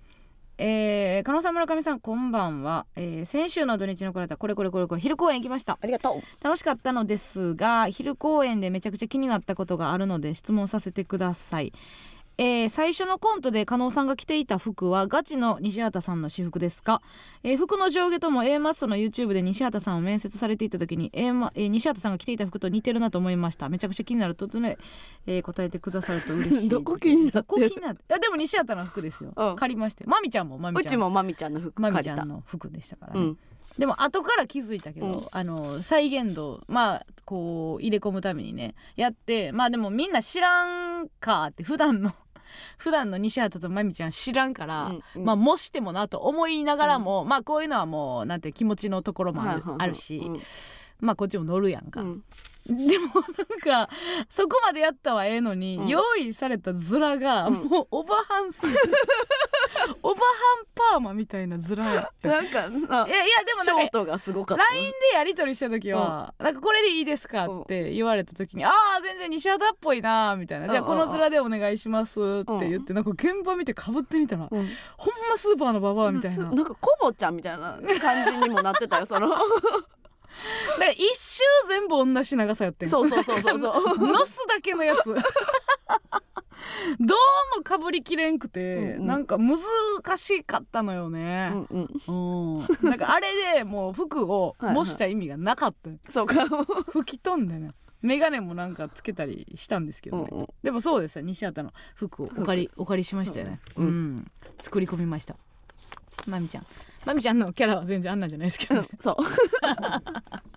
[0.60, 5.80] えー、加納さん村上さんこんばんは、えー先週の土日のこれたこれこれこれこれ昼公演行きました。
[5.82, 6.44] ありがとう。
[6.44, 11.74] 楽しかったのですが昼公演でめちゃくちゃ気になったことがあるので質問させてください、
[12.38, 17.02] えー最初のコントで加納さんが着ていた服はガチの西畑さんの私服ですか、
[17.44, 23.70] えー服の上下とも A マッソの YouTube で西畑さんを面接されていた時に、A マえー西畑さんが着ていた服と似てるなと思いました。
[23.70, 24.78] めちゃくちゃ気になるとね、
[25.28, 27.44] えー答えてくださると嬉しいどこ気になってる？
[27.44, 29.56] どこ気になっていやでも西畑の服ですよ、うん。
[29.56, 30.04] 借りまして。
[30.06, 30.86] まみちゃんもまみちゃん。
[30.86, 33.38] うちもまみちゃんの服まみ借りたちゃんの服でしたからね、うん。
[33.78, 35.28] でも後から気づいたけど、うん。
[35.32, 42.12] あの再現度まあこう入れ込むためにねやってまあでもみんな知らんかって普段の
[42.78, 45.24] 普段の西畑とまみちゃん知らんから、うんうん。
[45.26, 49.78] まあもしてもなと思いながらも、まあこういうのはもうなんて気持ちのところもある,、はいはいはい。
[49.80, 50.42] あるし、うん。
[51.00, 52.24] まあこっちも乗るやんか、うん
[52.66, 53.06] でも
[53.72, 53.90] なんか
[54.30, 55.88] そこまでやったはええのに、うん。
[55.88, 57.54] 用意された面がうん。
[57.66, 58.80] もうオバハンすぎて
[60.02, 60.24] オバハ
[60.62, 64.64] ンパーマみたいな面やってなんかないやいやでもなんかショートがすごかった。
[64.64, 74.70] LINE でやり取りした時は、なんかこれでいいですかって言われた時に、ああ全然西畑っぽいなみたいな、じゃあこの面でお願いしますって言って、なんか現場見てかぶってみたら、うん。
[74.98, 76.46] ほんまスーパーのババアみたいな。
[76.46, 79.36] なんかコボちゃんみたいな感じにもなってたよその
[81.74, 84.08] 全部同じ長さやってんそうそうそうそうそう。
[84.08, 85.06] のすだけのやつ。
[85.06, 85.18] どう
[87.58, 89.06] もかぶりきれんくて、うんうん。
[89.08, 89.58] なんか難
[90.18, 92.58] しかったのようね、んうん。
[92.60, 96.12] うん、なんかあれでもう服を模した意味がなかった。
[96.12, 96.46] そうか。
[96.92, 97.72] 吹き飛んでね。
[98.04, 100.48] 眼鏡もなんかつけたりしたんですけどね、うんうん。
[100.62, 101.22] でもそうですよ。
[101.24, 103.60] 西畑の服をお借りお借りしましたよね。
[103.78, 104.18] う、うん。
[104.18, 104.32] ん。
[104.60, 105.36] 作り込みました。
[106.28, 106.66] まみちゃん。
[107.06, 108.88] まみちゃんのキャラは全然あんなんじゃないですけどね。
[109.00, 109.16] そう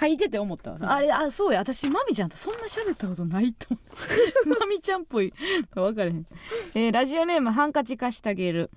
[0.00, 1.60] 書いてて思ったわ、あれあそうや。
[1.60, 5.32] 私まみちゃんとそんな喋ったことないと思ってまみちゃんっぽい。
[5.74, 6.26] 分かれへん、
[6.74, 8.70] えーラジオネームハンカチ貸してあげる。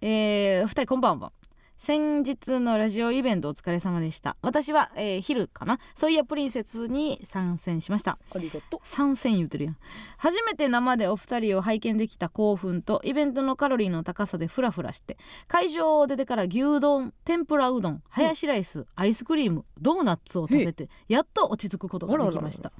[0.00, 1.32] えー、二人こんばんは。
[1.76, 4.36] 先日のラジオイベントお疲れ様でした。
[4.40, 5.78] 私は、えー昼かな？
[5.94, 8.18] そういやプリンセスに参戦しました。
[8.34, 9.76] ありがと参戦言うてるやん。
[10.16, 22.72] 初めて生でお二人を拝見できた興奮とイベントのカロリーの高さでフラフラして会場を出てから牛丼天ぷらうどんハヤシライス、アイスクリームドーナツを食べてやっと落ち着くことができました。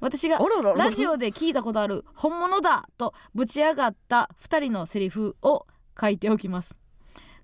[0.00, 0.38] 私が
[0.76, 5.66] ラジオで聞いたことある本物だとぶち上がった2人のセリフを
[5.98, 6.76] 書いておきます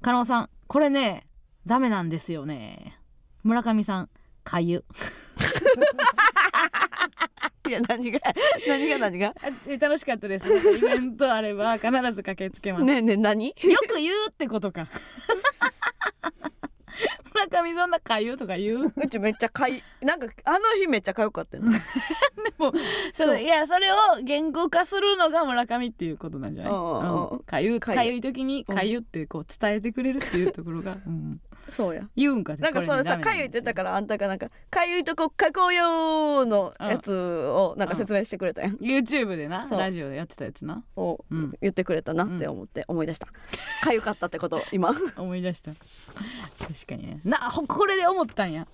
[0.03, 1.27] 加納さんこれね
[1.65, 2.99] ダメなんですよね。
[3.45, 4.09] 村上さん
[4.43, 4.85] かゆ。
[7.69, 8.19] いや何が
[8.67, 9.33] 何が何が？
[9.81, 10.49] 楽しかったです。
[10.77, 13.47] イベントあれば必ず駆けつけます、ねえねえ何？
[13.49, 13.55] よ
[13.89, 14.89] く言うってことか
[17.35, 18.93] 村上そんなかゆとか言う？
[18.97, 21.79] うちめっちゃかいなんかあの日めっちゃかゆかったよね。
[23.15, 26.73] それいやそれを言語化するのが村上っていうことなんじゃない、
[27.47, 31.41] かゆかゆかゆい時にかゆってこう伝えてくれるっていうところが、うん、
[31.71, 32.03] そうや。
[32.17, 40.85] 言うんかなんかそれさかゆいって言ったからあんたがなんかかゆいとこ書こうよーのやつをなんか説明してくれたやん、YouTube でなラジオでやってたやつな。
[40.97, 43.27] をうん言ってくれたなって思って思い出した。
[43.83, 44.93] かゆかったってことを今。
[45.17, 45.71] 思い出した。
[45.73, 47.21] 確かにね。
[47.25, 48.67] なほこれで思ったんや。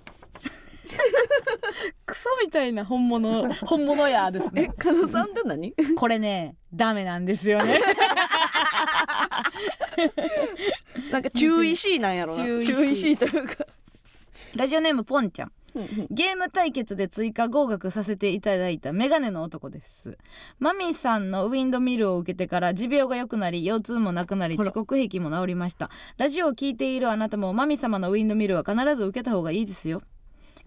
[2.07, 5.75] クソみたいな本物本物やですえね加納さんって何？
[5.97, 7.79] これねダメなんですよね
[11.13, 12.45] なんか注意しいなんやろな。
[12.45, 12.75] 注意しい。
[12.75, 13.67] 注意しいというか。
[14.55, 15.53] ラジオネームポンちゃん。
[16.11, 20.17] ゲーム対決で追加合格させていただいたメガネの男です。
[20.59, 25.91] マミさんのウィンドミルを受けてから持病が良くなり腰痛もなくなり遅刻癖も治りました。
[26.17, 30.03] ラジオを聞いているあなたもマミ様のウィンドミルは必ず受けた方がいいですよ。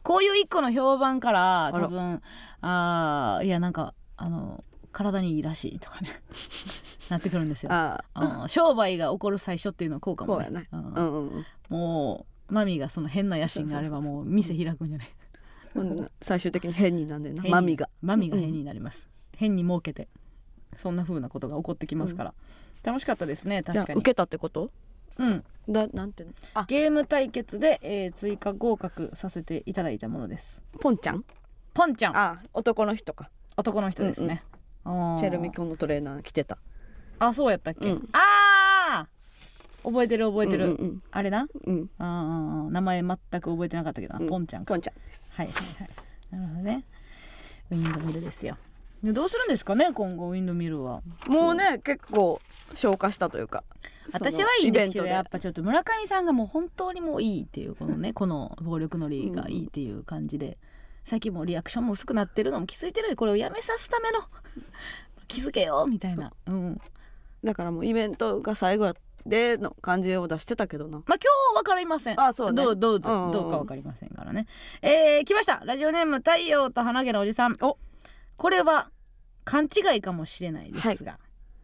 [0.04, 1.72] こういう一個の評判から。
[1.74, 2.22] 多分
[2.62, 6.10] あーいやなんかあの体にいいらしいとかね。
[7.10, 7.72] なってくるんですよ。
[7.72, 8.50] あうん。
[8.50, 10.46] 商売が起こる最初っていうのはこうかもね。
[10.46, 15.10] こうやねもうマミがその変な野心があればもう店開くんじゃない。
[16.22, 17.30] 最終的に変になんね。
[17.30, 17.90] んなマミが。
[18.02, 20.10] マミが変になります、変に儲けて
[20.76, 22.34] そんな風なことが起こってきますから、
[22.84, 23.86] 楽しかったですね確かに。
[23.86, 24.70] じゃあ受けたってこと？
[25.18, 25.44] うん。
[25.70, 26.26] だなんて
[26.68, 30.62] ゲーム対決で、えー追加合格させていただいたものです。
[30.82, 31.24] ポンちゃん？
[31.74, 32.18] ポンちゃん。
[32.18, 33.30] あ男の人か。
[33.56, 34.42] 男の人ですね、
[34.84, 36.58] チェルミコンのトレーナー着てた。
[37.20, 38.10] あそうやったっけ、うん。
[38.14, 39.84] あー！
[39.84, 41.48] 覚えてる覚えてる、うんうんあれな？
[41.66, 41.76] うん。
[41.76, 44.28] うんあ名前全く覚えてなかったけどな、うん。
[44.28, 44.74] ポンちゃんか。
[44.74, 44.94] ポンちゃん。
[45.30, 45.90] はいはいはい。
[46.32, 46.84] なるほどね。
[47.72, 48.58] ウィンドミルですよ。
[49.04, 51.02] でどうするんですかね今後ウィンドミルは。
[51.28, 52.40] もうね結構
[52.74, 53.64] 消化したというか。
[54.14, 60.58] 私はいいんですけどやっぱちょっと村上さんがもう本当にもういいっていうこのねこの暴力のりがいいっていう感じで、
[61.04, 64.22] 最近もうリアクションも薄くなってるのも気づいてるこれをやめさすための。
[65.28, 66.32] 気づけよみたいな。
[66.48, 66.52] う。
[66.52, 66.82] ん。
[67.44, 68.94] だからもうイベントが最後
[69.26, 71.00] での感じを出してたけどな。
[71.00, 71.18] まあ今
[71.54, 72.20] 日わかりません。
[72.20, 72.64] あそうね。
[72.64, 74.48] どうどうどうかわかりませんからね。
[74.82, 75.62] えー、来ました。
[75.66, 77.56] ラジオネーム太陽と花毛のおじさん。
[77.62, 77.78] お。
[78.38, 78.92] これは
[79.44, 81.20] 勘違いかもしれないですが、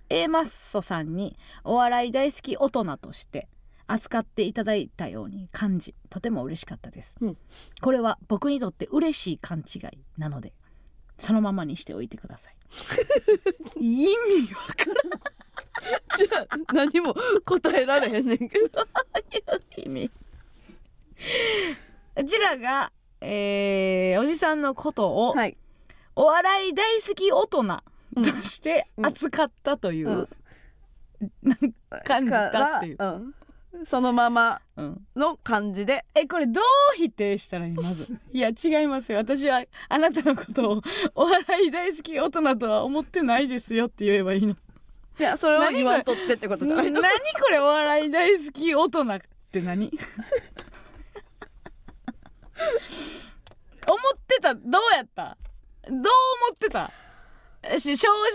[0.10, 3.48] A マッソさんにお笑い大好き大人として
[3.88, 7.38] 扱っていただいたように感じとても嬉しかったです、うん。
[7.82, 9.82] これは僕にとって嬉しい勘違い
[10.18, 10.54] なので
[11.18, 12.56] そのままにしておいてください。
[13.80, 17.16] 意味わかじゃあ何も
[17.46, 18.70] 答えられへんねんけど。
[18.76, 18.84] ら
[19.58, 20.12] ん意味。
[22.18, 25.58] うちらが、えーおじさんのことを、はい。
[26.16, 27.64] お笑い大好き大人
[28.16, 30.30] として扱ったという、うん。
[31.42, 31.74] なん
[32.04, 32.98] 感じたっていう、
[33.86, 36.06] そのままうん、の感じで。
[36.16, 36.64] えこれどう
[36.96, 37.74] 否定したらいい？
[37.74, 38.08] まず。
[38.32, 39.18] いや違いますよ。
[39.20, 40.82] 私はあなたのことを
[41.16, 44.56] お笑い大好き大人とは思ってないですよって言えばいいの。
[45.20, 47.02] いやそれを言わんとってってことじゃない何？
[47.02, 47.10] の
[47.42, 49.20] これお笑い大好き大人っ
[49.52, 49.90] て何？
[53.90, 54.54] 思ってた？
[54.54, 55.38] どうやった？
[55.88, 56.04] どう思
[56.54, 56.88] ってた？
[56.88, 56.92] し
[57.80, 57.94] 正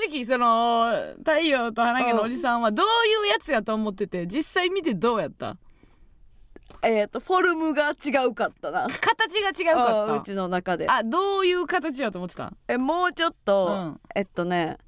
[0.09, 2.87] 直その太陽と花毛のおじさんはどう
[3.27, 5.57] いうやつやと思ってて実際見てどうやった？
[6.83, 8.87] えっ、とフォルムが違うかったな。
[8.89, 10.87] 形が違うかっあうちの中で。
[10.87, 12.53] たあどういう形だと思ってた？
[12.69, 14.01] えもうちょっと、うん。
[14.15, 14.79] えっとね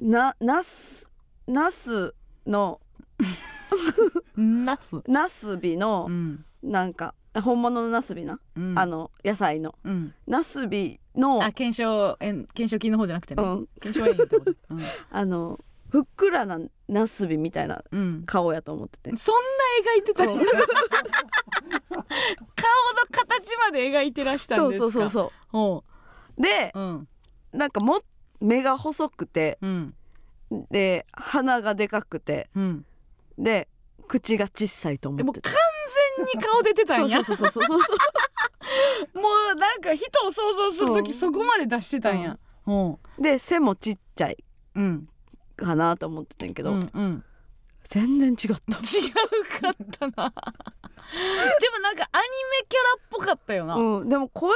[0.00, 1.10] なナス
[1.46, 2.14] ナス
[2.46, 2.80] の
[4.36, 5.02] ナス。
[5.06, 6.44] ナスビのうん。
[6.62, 8.78] なんか本物のナスビな、うん。
[8.78, 9.74] あの野菜の。
[9.84, 10.14] うん。
[10.26, 14.52] ナスビのあ検証炎検証菌の方じゃなくてね、うん、検証炎ってこと。
[14.70, 14.80] うん。
[15.10, 15.58] あの
[15.90, 16.58] ふっくらな
[16.88, 18.22] ナスビみたいなうん。
[18.26, 19.16] 顔やと思ってて。
[19.16, 20.24] そんな描いてた。
[20.26, 20.42] 顔の
[23.10, 24.90] 形まで描いてらしたんそうですか？
[24.90, 25.84] そうそうそほ
[26.38, 26.42] う。
[26.42, 26.78] でう。
[26.78, 27.08] うん。
[27.52, 28.00] なんかも
[28.40, 29.94] 目が細くてうん。
[30.70, 32.86] で鼻がでかくてうん。
[33.38, 33.68] で
[34.06, 35.40] 口が小さいと思ってて。
[35.40, 35.63] でも完全
[36.24, 37.24] に顔出てたんや。
[37.24, 37.94] そうそうそうそうそ
[39.14, 42.38] うもうなんか人を想像する時うんそこまで出してたんや。
[42.66, 42.98] うん。
[43.18, 44.44] で背もちっちゃい。
[44.74, 45.08] うん。
[45.56, 47.24] かなと思ってたんやけど、うんうん。
[47.84, 48.48] 全然違った。
[48.48, 48.56] 違う
[49.60, 50.32] かったな。
[51.60, 52.24] でもなんかアニ
[52.60, 54.54] メキャラっぽかったよな、うん、でも声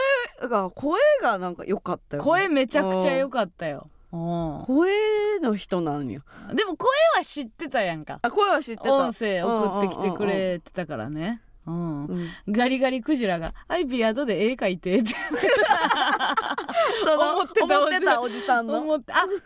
[0.49, 3.91] が声がなんか良かったよね、声めちゃくちゃ良かったよ。
[4.11, 4.65] うん。
[4.67, 6.21] 声の人なんや。
[6.55, 8.19] でも声は知ってたやんか。
[8.23, 8.95] あ声は知ってた。
[8.95, 12.07] 音声送ってきてくれてたからねうん。
[12.07, 15.15] うんガリガリクジラが「アイビー後で絵描いて」って。
[17.05, 17.61] その思って
[18.05, 18.67] たおじさん。
[18.67, 18.79] の。
[18.81, 19.37] 思ってあ確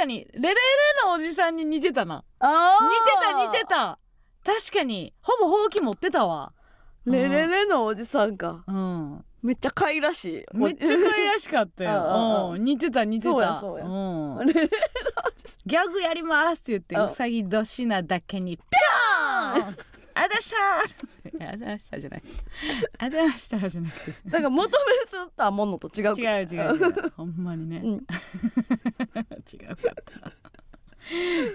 [0.00, 0.54] かにレレレ
[1.04, 2.24] のおじさんに似てたな。
[2.38, 3.98] あ似てた似てた。
[4.44, 6.52] 確かにほぼほうき持ってたわ。
[7.06, 8.64] レレレのおじさんか。
[8.66, 9.24] うん。
[9.42, 10.56] めっちゃ可愛らしい。
[10.56, 12.52] めっちゃ可愛らしかったよ。
[12.56, 12.64] うん。
[12.64, 13.62] 似てた似てた。
[15.66, 17.04] ギャグやりますって言ってあ。
[17.04, 19.76] うさぎ年なだけにピョーン
[20.14, 20.56] あだした。
[21.38, 22.22] ーあだしたじゃない。
[22.98, 24.14] あだしたじゃなくて。
[24.26, 27.10] だから求めてたものと違う違う違う違う。
[27.16, 27.92] ほんまにね、うん。
[29.52, 30.32] 違うかった。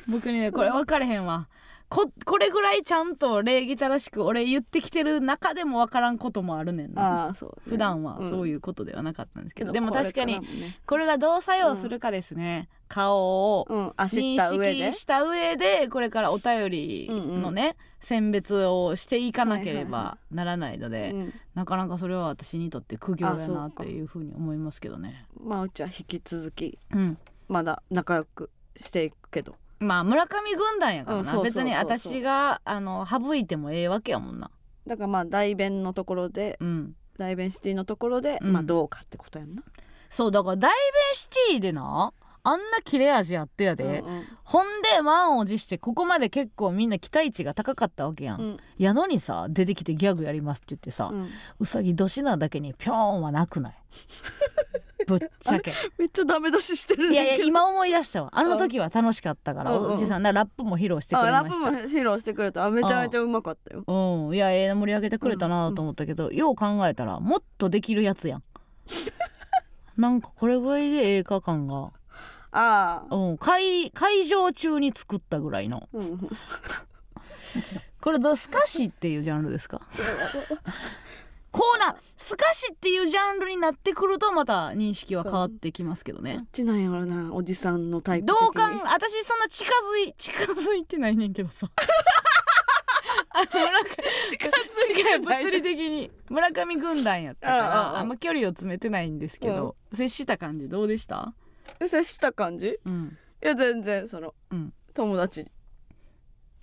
[0.09, 1.47] 僕にねこれ分かれへんわ。
[1.89, 7.25] ここれぐらいちゃんと礼儀正しく俺言ってきてる中でも分からんこともあるねんな。
[7.25, 10.39] ああそう、ね、普段はそういいうことではなかったんですけど、うでも確かに
[10.85, 13.93] これがどう作用するかですね、顔をうん。
[13.97, 21.33] あ知っ認識した上でこれからお便りのね、選別をしていかなけれはいはいばならないので、うん。
[21.53, 25.25] なかなかそれは私にとって苦行だなっていうふうに思いますけどね。
[25.39, 27.17] まあうちは引き続きうん。
[27.47, 29.55] まだ仲良くしていくけど。
[29.79, 34.51] まあ村上軍団やからな、別に私があの省いてもええわけやもんな。
[34.87, 38.53] だからまあ代弁のところでうん、代弁シティのところで、うん。
[38.53, 39.63] まあどうかってことやんな、
[40.09, 40.71] そうだから大弁
[41.13, 42.13] シティでな
[42.43, 48.41] あんな切れ味あってやで、うんほんで満を持してここまで結構みんな期待値が高かったわけやん。
[48.41, 48.57] うん。
[48.79, 51.29] やのにさ出てきてギャグやりますって言ってさ、うん。
[51.59, 53.73] うさぎ年なだけにピョーンはなくない
[55.05, 55.71] ぶっちゃけ。
[55.99, 58.31] めっちゃダメ出ししてるいやいや今今思い出したわ。
[58.33, 59.91] あの時は楽しかったから、うんうん。
[59.91, 61.65] おじさんなラップも披露してくあれました。
[61.65, 62.65] ラップも披露してくれた。
[62.65, 63.83] あめちゃめちゃうまかったよ。
[63.85, 64.35] うん。
[64.35, 68.43] いやええ盛り上げてくれたなと思ったけど、よう考えたらもっとできるやつやん。
[69.95, 71.91] なんかこれぐらいでええか感が、
[72.51, 73.15] ああ。
[73.15, 75.89] うん、会会場中に作ったぐらいの。
[75.93, 76.29] うん
[78.01, 79.81] これどうスカシっていうジャンルですか？
[81.51, 86.37] こうなスカシっていうジャンルになってくるとまた認識は変わってきますけどね。
[86.37, 88.49] どっちなんやろなおじさんのタイプど的に。
[88.49, 91.69] うかん私そんな近づい近づいてないねんけどさ。
[93.31, 93.89] あのなんか
[94.29, 96.11] 近づい物理的に。
[96.29, 97.93] 村上軍団やったかああああ。
[97.93, 101.33] らあんま距離を詰めてないんですけど、接した感じどうでした？
[101.87, 102.67] 接した感じ？
[102.67, 103.17] いうん。
[103.41, 104.73] や全然その、うん。
[104.93, 105.45] 友達い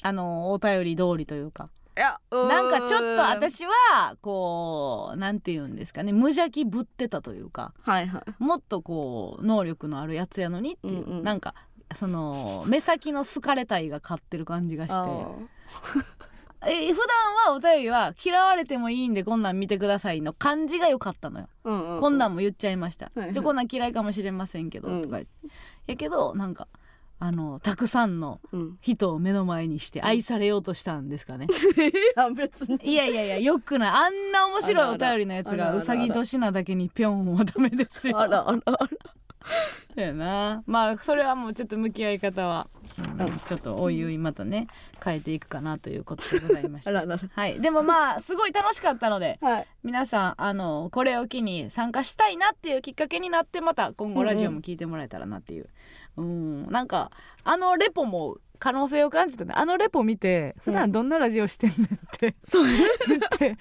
[0.03, 1.71] あのお便り通りというか。
[1.95, 7.73] やなんかちょっとは私はこうなんて言うんですかね無邪気ぶってたというか。
[7.87, 8.13] いはい。
[8.39, 11.25] もっとこう能力のあるやつやのにっていう、うんうん。
[11.25, 11.55] なんか
[11.95, 14.95] その目先の好かれたいが勝ってる感じがして。
[14.95, 15.31] あ
[16.65, 16.99] え普
[17.47, 22.01] 段はお便りは嫌われてもいいんでこんなん見てくださいの感じが良かったのよ、ーうんうん。
[22.01, 23.33] こんなんも言っちゃいました、はいはい。
[23.33, 25.03] じゃこんなん嫌いかもしれませんけど、うん。
[25.03, 25.21] とか
[25.87, 26.69] やけどなんか
[27.19, 28.79] あのたくさんのうん。
[28.81, 32.79] 人を目の前にして愛されようとしたんですかね、 いや別に。
[32.83, 33.91] いやいやいやよくない。
[33.91, 38.19] あんな面白いお便りのやつがうさぎ年なだけにぴょんはダメですよ。
[38.19, 38.89] あらあらあら
[39.95, 40.63] だよな。
[40.67, 42.69] まあそれはもうちょっと向き合い方は、
[43.19, 43.39] うん。
[43.47, 44.69] ちょっとおいおいまたね
[45.05, 46.93] 変えていくかなということでございました。
[47.33, 47.61] はい。
[47.61, 49.67] でもまあすごい楽しかったのではい。
[49.83, 55.69] 皆さんあのこれを機に参加したいなっていうきっかけになってまた今後ラジオも聞いてもらえたらなっていう。
[56.17, 56.67] うん。
[56.71, 57.11] なんか
[57.45, 59.53] あのレポも可能性を感じたね。
[59.57, 61.89] あのレポ見て普段どんなラジオしてんねんっ
[62.19, 62.77] て、そう言
[63.17, 63.57] って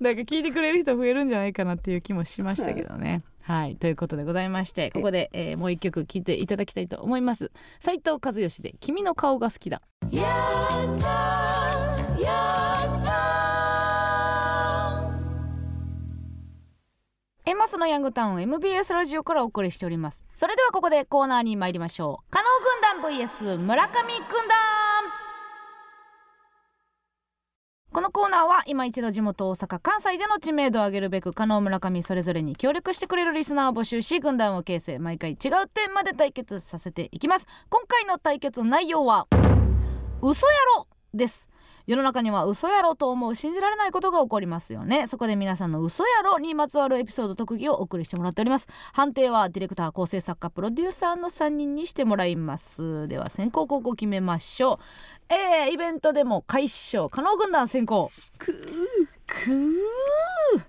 [0.00, 3.10] なんか聞いてくれる人増えるんじゃないかなっていう気もしましたけどね。
[3.10, 7.52] はい、はいということでございましてここで、えー、もう一曲聴いていただきたいと思います。
[7.78, 9.82] 斉藤和義で君の顔が好きだ。
[10.10, 10.26] やっ
[11.00, 11.08] た
[12.20, 12.32] や
[13.02, 13.16] った。
[17.48, 20.24] エマスのヤングタウン MBS ラジオからお送りしております。
[20.34, 22.30] それではここでコーナーに参りましょう。
[22.32, 22.48] 加納
[22.98, 25.25] 軍団 VS 村上軍団。
[27.96, 37.46] このコーナーは今一度地元大阪関西での知名度を上げるべく加納村上それぞれに協力してくれるリスナーを募集し軍団を形成毎回違うテーマで対決させていきます。
[37.70, 39.26] 今回の対決内容は
[40.20, 41.48] 嘘やろです。
[41.86, 45.06] 世の中には嘘やろと思う信じられないことが起こりますよね。
[45.06, 48.66] そこで皆さんの嘘やろにまつわるエピソード特技をお送りしてもらっております。
[48.92, 53.06] 判定はディレクター構成作家プロデューサーの3人にしてもらいます。
[53.08, 54.80] では先行後攻決めましょ
[55.30, 55.32] う。
[55.32, 58.10] えー、イベントでも快勝加納軍団先行。
[58.38, 58.52] く
[59.26, 59.66] くー。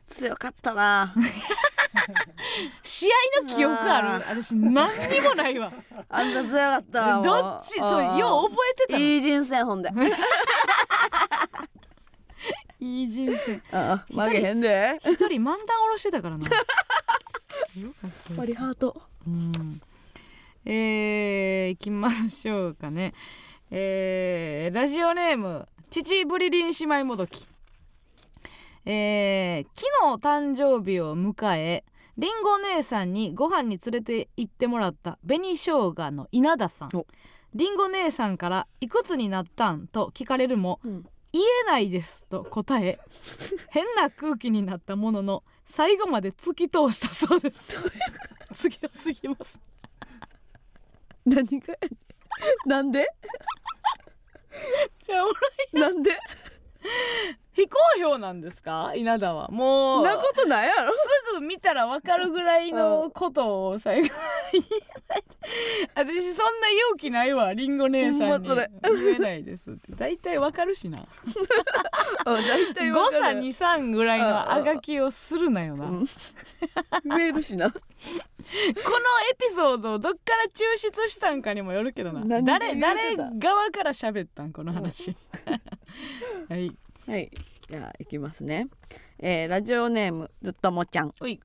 [0.07, 1.13] 強かったな
[2.83, 4.25] 試合の記憶ある？
[4.41, 5.71] 私何にもないわ。
[6.09, 7.79] あんた強かったわどっち？
[7.79, 8.99] そうよう覚えてたの。
[8.99, 9.89] いい人生ほんで。
[12.79, 13.61] いい人生。
[13.71, 14.99] ああ負けへんで。
[15.03, 16.45] 一人漫談下ろしてたからな。
[16.47, 16.51] よ
[18.01, 18.33] かった。
[18.35, 19.81] パリハートうん。
[20.65, 23.13] えー、いきましょうかね。
[23.71, 27.47] えー、ラジオネーム父ブリリン姉妹もどき。
[28.89, 31.83] えー、昨日誕生日を迎え
[32.17, 36.89] りんご姉さんにご飯に連れて行ってもらった紅生姜の稲田さん。
[36.97, 37.05] お。
[37.53, 42.99] りんご姉さんから「いくつになったん?」と聞かれるもうん「言えないです」と答え
[43.69, 47.65] 変な空気になったものの最後まで突き通したそうです。
[48.53, 49.59] 次が過ぎます。
[51.25, 51.75] 何が？
[52.65, 53.07] なんで？
[55.01, 55.29] じゃあお
[55.77, 56.17] らなんで？
[57.57, 58.93] 非公表なんですか？
[58.95, 59.47] 稲田は。
[59.49, 60.91] もうなことないやろ。
[60.91, 64.09] すぐ見たらわかるぐらいのことを最後
[64.53, 64.67] 言え
[65.09, 65.23] ない
[65.95, 68.47] 私そんな勇気ないわりんご姉さんに。
[68.49, 68.67] 言
[69.15, 69.79] えないですって。
[69.95, 70.99] 大体わかるしな。
[72.25, 73.39] うん大体誤差わかる。
[73.41, 75.91] 23ぐらいのあがきをするなよな、こ
[77.05, 77.67] のうえるしな。
[77.67, 77.71] エ
[79.35, 82.41] ピソードをどっから抽出したんかにもよるけどな。
[82.41, 84.53] 誰誰側から喋ったん？
[84.53, 85.15] この話。
[86.49, 86.71] はい
[87.07, 87.31] はい。
[87.69, 88.67] じゃあいきますね、
[89.19, 91.13] えーラジオネームずっともちゃん。
[91.21, 91.39] おい。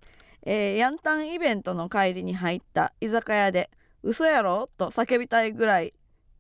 [0.45, 3.71] えーヤンタンイベントの帰りに入った居酒屋で
[4.03, 5.95] 「嘘やろ?」と叫びたいぐらい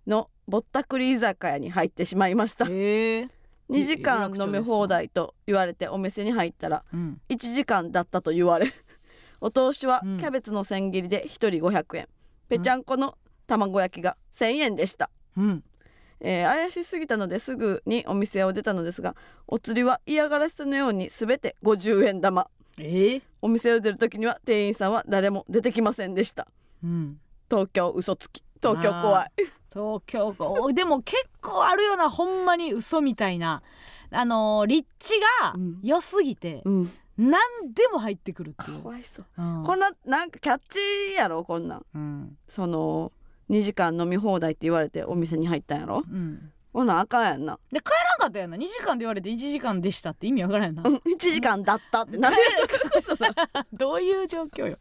[0.07, 2.67] のぼったくり居酒屋に入ってしまいました。
[2.67, 3.29] へえ
[3.71, 7.21] 2時間飲み放題と言われてお店に入ったらうん。
[7.29, 8.67] 1時間だったと言われ
[9.41, 10.19] お通しはうん。
[10.19, 12.09] キャベツの千切りで1人500円。
[12.49, 13.17] ぺちゃんこの
[13.47, 15.65] 卵焼きが1000円でした、うん
[16.25, 19.15] えー怪しすぎたのですぐにお店を出たのですが
[19.49, 22.49] お釣りは嫌がらせのように全て50円玉。
[22.79, 23.17] え？
[23.17, 26.47] えお店を出る時には店員さんは誰も出てきませんでした。
[26.83, 27.19] うん。
[27.51, 28.43] 東京嘘つき。
[28.63, 29.31] 東京怖い。
[29.73, 33.63] 東京お でも結構あるよなほんまに嘘みたいな。
[34.11, 35.13] あのー立地
[35.43, 35.81] がうん。
[35.83, 36.93] 良すぎて、うん。
[37.19, 37.41] 何
[37.75, 39.63] でも入ってくるってかいう、わいそううん。
[39.65, 41.87] こんななんかキャッチーやろこんなん。
[41.95, 42.39] うん。
[42.49, 43.13] その
[43.51, 46.03] 2時間飲み放題って言われてお店に入ったんやろ？
[46.11, 47.59] うん、こんなんあかんやんな。
[47.71, 48.57] で帰らんかったやんな。
[48.57, 50.89] 2時間で言われて1時間でしたって意味わからんやんな。
[50.89, 50.97] うん。
[50.97, 52.37] 1時間だったってなる。
[53.73, 54.79] どういう状況よ。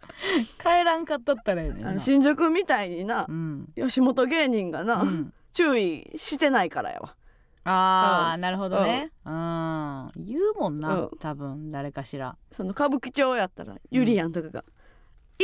[0.57, 7.15] 帰らんかったったらやねん新宿みたいになうん、吉本芸人がな、うん、注意してないからやわ。
[7.63, 8.41] あー、うん。
[8.41, 9.11] なるほどね。
[9.25, 10.11] うん。
[10.17, 11.09] 言うもんな、うん。
[11.19, 12.37] 多分誰かしら。
[12.51, 14.63] その歌舞伎町やったらゆりやんとかが「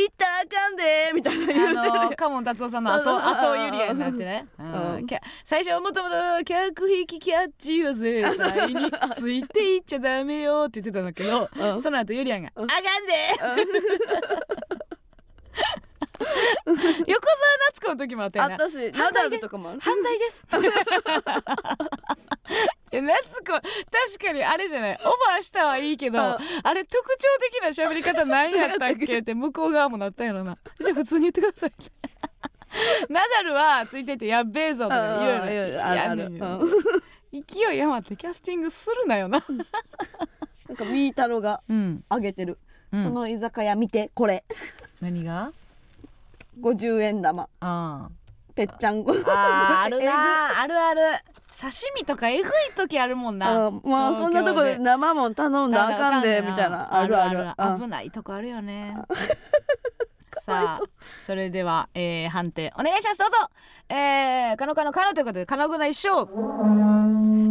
[0.02, 1.80] 行ったらあかんで」みたいな言うてる。
[1.80, 5.06] あのカモン達夫さんの後 うん後ユリアになってね、うん。
[5.44, 11.82] 最初はもともと客引きキャッチは絶対についていっちゃダメよって言ってたんだけど、うん。
[11.82, 12.68] その後ユリアンが「あうん。
[12.68, 13.12] かんで!」
[17.06, 17.36] 横澤
[17.70, 18.54] 夏子の時もあったよな。
[18.54, 20.44] あったしナダルとかも犯罪です。
[20.44, 20.46] い
[23.54, 24.98] や夏子確かにあれじゃない。
[25.04, 26.22] オファーしたはいいけど、う。
[26.22, 26.24] ん
[26.62, 29.18] あれ特徴的な喋り方何やったっけ？
[29.18, 30.56] って向こう側もなったやろな。
[30.80, 31.72] じゃあ普通に言ってください
[33.08, 36.20] ナダルはついててやっべえぞとかいろいろうんいろいろあるある。
[36.22, 36.70] やんねんうん。
[37.32, 39.42] 勢い余ってキャスティングするなよな。
[40.68, 42.58] なんかみーたろがうん、あげてる、
[42.92, 43.02] うん。
[43.04, 44.44] その居酒屋見てこれ。
[45.00, 45.52] 何が
[46.60, 47.48] ？50円玉。
[47.60, 48.08] あ
[48.54, 51.00] ぺっちゃんこーあーあるなあるある
[51.52, 53.68] 刺身とかえぐい時あるもんな。
[53.68, 56.94] うんまあそんなとこで生もん頼んだらあかんでみたいな。
[56.94, 57.54] あるある。
[57.56, 57.80] うん。
[57.80, 58.96] 危ないとこあるよね。
[60.42, 60.80] さあ
[61.26, 63.18] それでは、えー、判定お願いします。
[63.18, 63.36] どうぞ。
[63.88, 66.28] えー、カノカノカノということでカノグナ一勝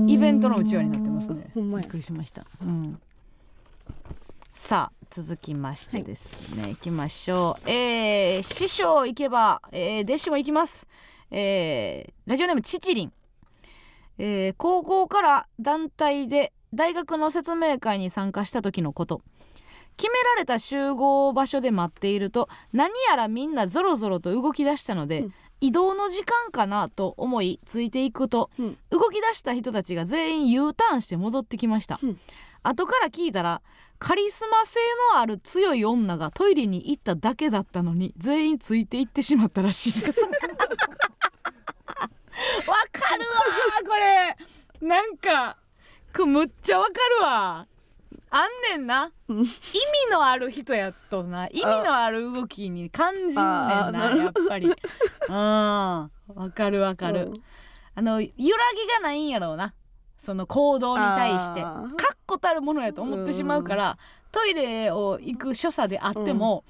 [0.07, 1.51] イベントのうちわになってますね。
[1.53, 1.83] ほんまや。
[1.83, 2.99] びっくりしました、うん、
[4.53, 7.69] さあ続きましてですね、い、きましょう。
[7.69, 10.87] えー、師匠行けば、えー、弟子も行きます。
[11.29, 13.13] えー、ラジオネームちちりん
[14.17, 19.21] えー高校から団体で大学の説明会に参加した時のこと。
[19.97, 25.33] 決められた集合場所で待っていると何やらみんなぞろぞろと動き出したので、うん。
[25.59, 28.77] 移動の時間かなと思いついていくと、うん。
[28.91, 32.19] 動き出した人たちが全員 U ターンして戻ってきました、うん。
[32.61, 33.61] 後から聞いたら
[33.97, 34.79] カリスマ性
[35.13, 40.27] のある強い女がトイレに行っただけだったのに全員ついていってしまったらしいですわ
[42.91, 43.27] かるわ
[43.87, 44.87] これ。
[44.87, 45.57] なんか
[46.13, 47.67] これむっちゃわかるわ。
[48.29, 49.11] あんねんな。
[49.27, 49.47] うん意味
[50.11, 51.47] のある人やっとな。
[51.47, 54.67] 意味のある動きに感じんねんなやっぱり。
[54.67, 55.35] うん。
[55.35, 56.09] わ
[56.53, 57.33] かるわかる、うん。
[57.95, 59.73] あの揺らぎがないんやろうな。
[60.17, 61.61] その行動に対して。
[61.61, 63.97] 確固たるものやと思ってしまうから
[64.31, 66.65] トイレを行く所作であっても、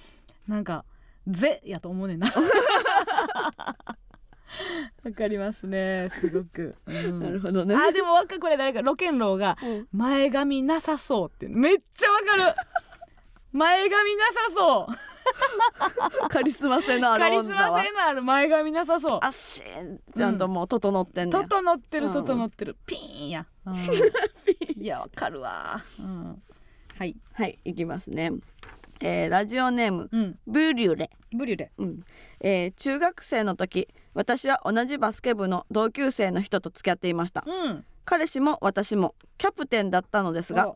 [0.48, 0.86] なんか
[1.28, 2.32] 「ぜ」やと思うねんな
[5.04, 7.20] わかりますねすごく、うん。
[7.20, 7.76] なるほどね。
[7.76, 9.88] あでもわかるこれ誰かロケンローがうん。
[9.92, 11.48] 前髪なさそうって。
[11.48, 12.56] めっちゃわかる。
[13.54, 16.30] 前髪なさそう。
[16.30, 17.42] カリスマ性のあるカ女は。
[17.42, 19.20] リスマ性のある前髪なさそう。
[19.22, 19.64] あっし
[20.16, 23.78] ちゃんともう整ってんねん、整ってるうん整ってる、ピーンや、うん。
[24.80, 26.42] いやわかるわ、うん、
[26.98, 28.32] はい、はいいきますね
[29.02, 31.10] えーラジオネームうん、ブリュレ。
[31.32, 31.72] ブリュレ。
[31.78, 32.04] うん。
[32.42, 37.44] えー中学生の時私は同じバスケ部の同級生の人と付き合っていました。
[37.46, 37.86] うん。
[38.06, 40.74] 彼氏も私もキャプテンだったのですが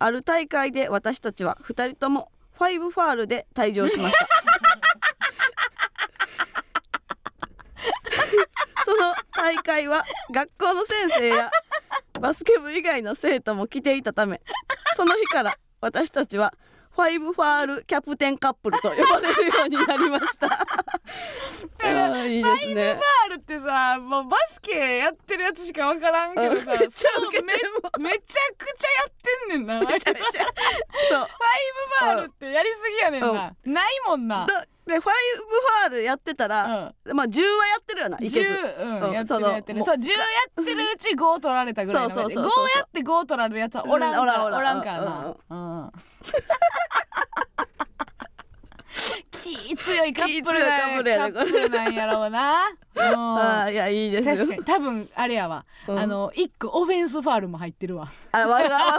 [0.00, 4.26] ある大会で私たちは2人ともファイブファールで退場しました。
[8.84, 11.50] その大会は学校の先生や
[12.20, 14.40] バスケ部以外の生徒も来ていたため
[14.96, 16.54] その日から私たちは
[16.98, 20.48] ファイブファールキャプテンカップルと呼ばれるようになりました。
[22.26, 22.94] いいですね。
[22.94, 27.52] ファールってさもうバスケやってるやつしかわからんけどさめっちゃめ
[28.02, 29.12] めちゃくちゃやっ
[29.46, 30.44] てんねんなめ ちゃめちゃ
[31.08, 31.20] そう。
[31.20, 31.28] ファイ
[32.00, 34.44] ブファールってやりすぎやねんな、ないもんな。
[34.46, 38.40] だでファイブファールやってたら、まあ10はやってるよないけず。
[38.40, 39.12] 10、うんうん。
[39.12, 39.84] やってるやってる。
[39.84, 40.16] そう10や
[40.60, 42.68] ってるうち5取られたぐらいのそうそうそう5そう。
[42.76, 44.82] やって5取られるやつはおらんから、おらん。
[44.82, 45.92] からな、うん
[49.30, 52.54] 気強いカップルなん気強いカップルやねカップルなんやろうな、
[52.96, 54.32] あーいやいいですよ。
[54.32, 54.64] うん確かに。
[54.64, 55.98] 多分あれやわ、うん。
[55.98, 58.08] あの一個オフェンスファールも入ってるわ。
[58.32, 58.78] あわざわ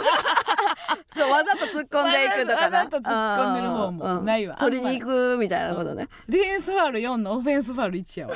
[1.20, 2.78] そうわざと突っ込んでいくとかな。
[2.78, 4.56] わざと突っ込んでる方もないわ。
[4.56, 6.08] 取りに行くみたいなことね。
[6.28, 8.34] ディフェンスファール4のオフェンスファール1やわ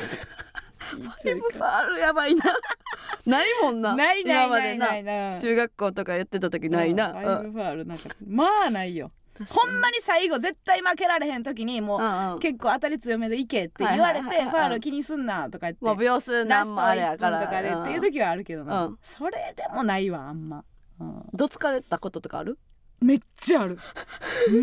[0.94, 2.44] ファイブファールやばいな。
[3.26, 3.94] ないもんな。
[3.94, 5.04] ないないないない。
[5.04, 5.36] な。
[5.36, 7.08] い中学校とかやってた時ないな。
[7.08, 8.08] うんファイブファールなんか。
[8.26, 9.10] まあないよ。
[9.48, 12.38] ほんまに最後絶対負けられへん時にもう、うんうん。
[12.38, 17.40] 結構当たり強めでいけって言われて、ファール気にすんなとか言って、もう秒数何もあれ1分やから。
[17.40, 18.98] とかでっていう時はあるけどな、うん。
[19.02, 20.64] それでもないわあんま、
[21.00, 21.22] うん。
[21.32, 22.58] どつかれたこととかある？
[23.00, 23.78] めっちゃある。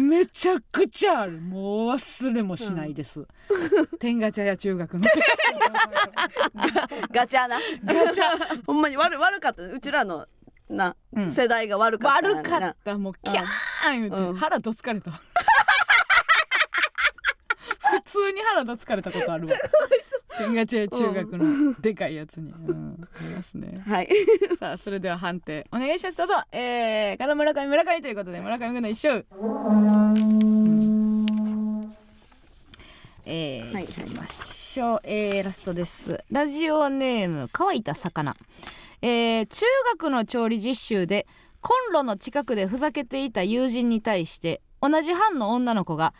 [0.02, 1.34] めちゃくちゃある。
[1.34, 3.26] もう忘れもしないです、
[4.00, 5.06] 天ガチャや中学の。
[7.12, 7.60] ガチャな。
[7.86, 8.64] ガチャ。
[8.66, 8.98] ほんまに。
[8.98, 9.64] 悪悪かった。
[9.64, 10.26] うちらの
[10.70, 11.32] な、うん。
[11.32, 12.98] 世代が悪かった悪かなった。
[12.98, 14.36] もうキャーン言うて、うん。
[14.36, 15.12] 腹どつかれた。
[15.12, 15.20] 普
[18.12, 19.56] 通に腹どつかれたことあるわ。
[20.38, 23.74] 天ガチャや中学のでかいやつに、うん、ありますね。
[23.86, 24.10] はい。
[24.60, 26.18] さあそれでは判定お願いします。
[26.18, 26.36] どうぞ。
[26.52, 29.26] えー、から村上村上ということで村上君の一勝
[33.26, 33.84] えー、はい。
[33.84, 36.24] いきましょう、えー、ラストです。
[36.32, 38.36] ラジオネーム乾いた魚。
[39.02, 41.28] えー、中学の調理実習で
[41.62, 46.14] コンロの近くでふざけていた友人に対して同じ班の女の子が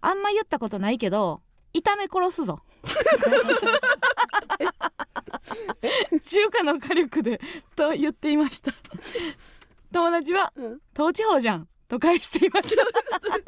[0.00, 1.40] あんま言ったことないけど
[1.74, 2.60] 炒め殺すぞ。
[6.22, 7.40] 中華の火力で
[7.76, 8.72] と言っていました。
[9.92, 12.84] 友達はうん「統治法じゃん」と返していました。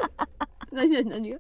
[0.73, 1.39] 何何何が？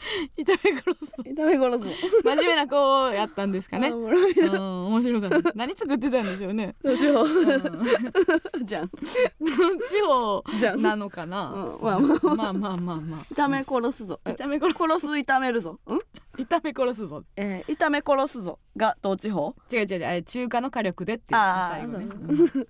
[0.38, 2.34] 炒め殺すぞ炒め殺すの。
[2.34, 3.92] 真面目な子やったんですかね。
[3.92, 5.52] 面白かった。
[5.54, 6.74] 何作ってたんでしょうね。
[6.82, 8.62] どうしようん。
[8.62, 8.88] うじゃん。
[8.88, 10.42] 地方
[10.78, 12.34] なのかな、うんまあまあ。
[12.34, 13.34] まあまあまあまあ。
[13.34, 14.20] 炒め殺すぞ。
[14.24, 15.78] え炒め殺殺す炒めるぞ。
[15.86, 15.98] ん？
[16.42, 17.24] 炒め殺すぞ。
[17.36, 18.58] えー、炒め殺すぞ。
[18.76, 20.22] が統治法違う違う違う。
[20.22, 22.66] 中華の火力でっていう最後ね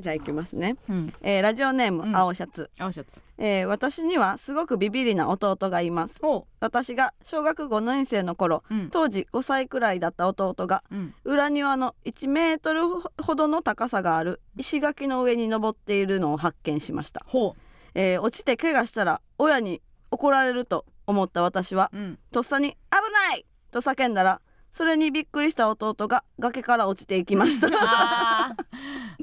[0.00, 2.16] じゃあ行きますね、うん、うん、えー、ラジオネーム、うん。
[2.16, 3.22] 青シャツ、青シャツ。
[3.38, 6.18] えー、私にはすごくビビリな弟がいます。
[6.22, 8.90] お私が小学5年生の頃うん。
[8.90, 11.14] 当時5歳くらいだった弟がうん。
[11.24, 12.82] 裏庭の1メートル
[13.22, 17.56] ほどの高さがある石垣の上に登っているのを発見しました、ほ
[17.94, 19.80] えー落ちて怪我したら親に
[20.10, 21.90] 怒られると思った私は
[22.30, 22.98] とっさに「危
[23.30, 24.40] ない!」と叫んだら
[24.72, 27.68] それにびっくりした弟が崖から落ちていきました。
[27.72, 28.64] あー。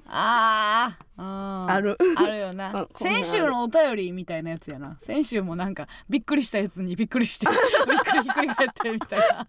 [0.08, 1.22] あー。
[1.22, 1.72] うん。
[1.72, 1.98] ある。
[2.16, 4.98] あるよな、先週のお便りみたいなやつやな。
[5.02, 9.48] 先週もなんかびっくりしたやつにびっくりしてびっくりひっくり返ってみたいな。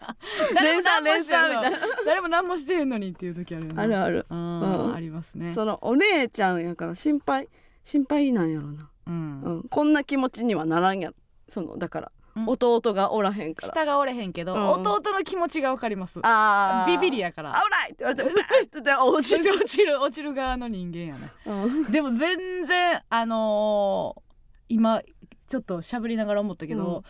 [0.55, 1.79] 誰も何もして連鎖連鎖みたいな。
[2.07, 4.27] 誰も何もしてへんのにっていう時あるよなあるある。
[4.31, 4.95] うん、うん。
[4.95, 5.55] ありますね。
[5.55, 7.49] そのお姉ちゃんやから心配
[7.85, 9.43] 心配なんやろな、うん。
[9.43, 11.15] うん、こんな気持ちにはならんやろ。
[11.49, 13.69] そのだから、うん弟がおらへんから。
[13.69, 14.69] 下がおれへんけど、うん。
[14.81, 16.21] 弟の気持ちがわかります。
[16.23, 16.93] あー。
[16.93, 17.53] ビビりやから。
[17.53, 21.33] 危ないって言われて 落ちる、落ちる落ちる側の人間やね。
[21.47, 21.51] う
[21.89, 21.93] ん。
[21.93, 24.23] でも全然あのー
[24.71, 25.01] 今
[25.49, 27.03] ちょっと喋りながら思ったけど、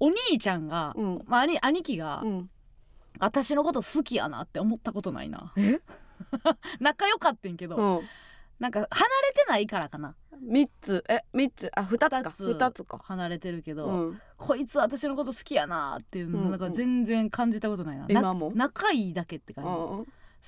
[0.00, 1.22] お兄ちゃんが、うん。
[1.26, 2.50] まあ、兄兄貴が、うん。
[3.18, 5.52] 私のこと好きやなって思ったことないな。
[5.56, 5.80] え？
[6.80, 8.00] 仲良かってんけど、うん
[8.58, 10.14] なんか離れてないからかな。
[10.40, 11.04] 三つ。
[11.08, 11.70] え三つ。
[11.74, 12.22] あ二つか。
[12.22, 12.46] 二つ。
[12.54, 12.98] 二つか。
[13.02, 14.20] 離れてるけど、うん。
[14.36, 18.52] こいつ私のこと好きやなっていうの、うんなんか全然感じたことないな、な今も？
[18.54, 20.06] 仲いいだけって感じ、うん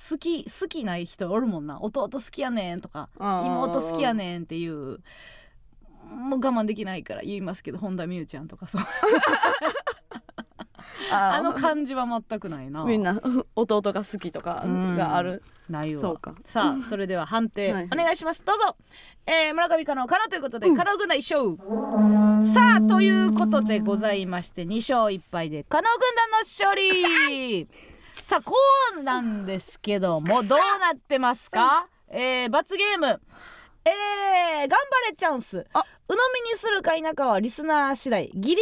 [0.09, 1.81] 好き好きない人おるもんな。
[1.81, 4.99] 弟好きやねんとかうん妹好きやねんっていう
[6.07, 8.81] もう我慢できないから言いますけど本田美優ちゃんとかそう
[11.11, 12.83] ああの感じは全くないな。
[12.83, 13.21] みんな
[13.55, 15.43] 弟が好きとかがある。
[15.69, 16.01] ないわ。
[16.01, 16.35] そうか。
[16.45, 17.85] さあそれでは判定はい。
[17.85, 18.43] お願いします。
[18.45, 18.75] どうぞ、
[19.25, 21.57] えー、村上かのかなということで、かの軍団一勝。
[22.53, 27.67] さあということでございまして2勝1敗でかの軍団の勝利。
[28.13, 28.55] さあこ
[28.97, 33.21] うなんですけどもどうなってますか、えー、罰ゲーム。
[33.85, 35.65] えー、頑張れチャンス。
[35.73, 38.31] あ鵜呑みにするか否かはリスナー次第。
[38.33, 38.57] ギリギリ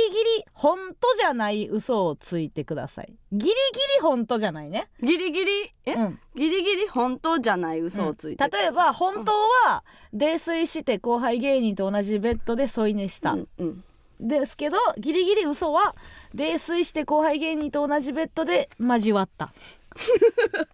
[0.53, 3.13] 本当じゃない嘘をついてください。
[3.31, 3.55] ギリギリ
[4.01, 4.89] 本当じゃないね。
[4.99, 5.51] ギリギリ？
[5.85, 6.19] え、うん。
[6.35, 9.31] ギリギリ本当じゃない嘘をついて、例えば本当
[9.67, 13.83] は泥酔して後輩芸人と同じベッドで添い寝した、うんうん。
[14.19, 15.93] ですけどギリギリ嘘は
[16.33, 19.53] 泥酔して後輩芸人と同じベッドで交わった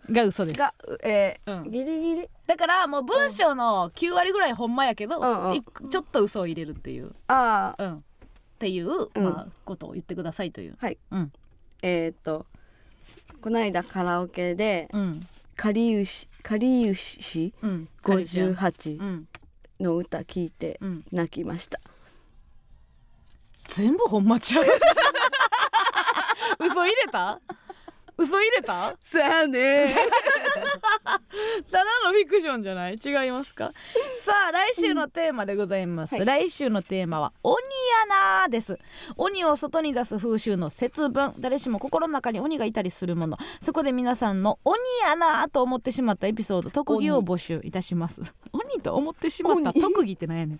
[0.09, 0.57] が嘘です。
[0.59, 1.71] が、えーうん。
[1.71, 2.29] ギリギリ。
[2.47, 7.99] だからもう文章の9割ぐらいほんまやけど、うんうんいちょっと嘘を入れるっていう、ああうん、っ
[8.59, 9.23] ていう、うん。
[9.23, 10.75] まあ、ことを言ってくださいという。
[10.79, 10.97] はい。
[11.11, 11.31] うん。
[11.81, 12.45] えーっと
[13.41, 15.19] この間カラオケでうん。
[15.55, 18.53] かりゆしかりゆしうん、カリちゃん。
[18.53, 19.27] 58うん。
[19.79, 21.79] の歌聞いてうん、泣きました、
[23.67, 24.65] 全部ほんまちゃう。
[26.63, 27.39] 嘘入れた？
[28.21, 28.95] 嘘入れた？
[29.03, 29.93] さあね。
[31.71, 32.95] ただのフィクションじゃない？
[33.03, 33.71] 違いますか？
[34.17, 36.25] さあ来週のテーマでございます、はい。
[36.25, 38.77] 来週のテーマは鬼やなです。
[39.17, 41.33] 鬼を外に出す風習の節分。
[41.39, 43.37] 誰しも心の中に鬼がいたりするもの。
[43.61, 48.21] そこで皆さんの鬼やなと思ってしまったエピソード特技を募集いたします。
[48.53, 48.81] 鬼。
[48.81, 49.71] と思ってしまった？
[49.71, 49.81] 鬼。
[49.81, 50.59] 特技って何やねん、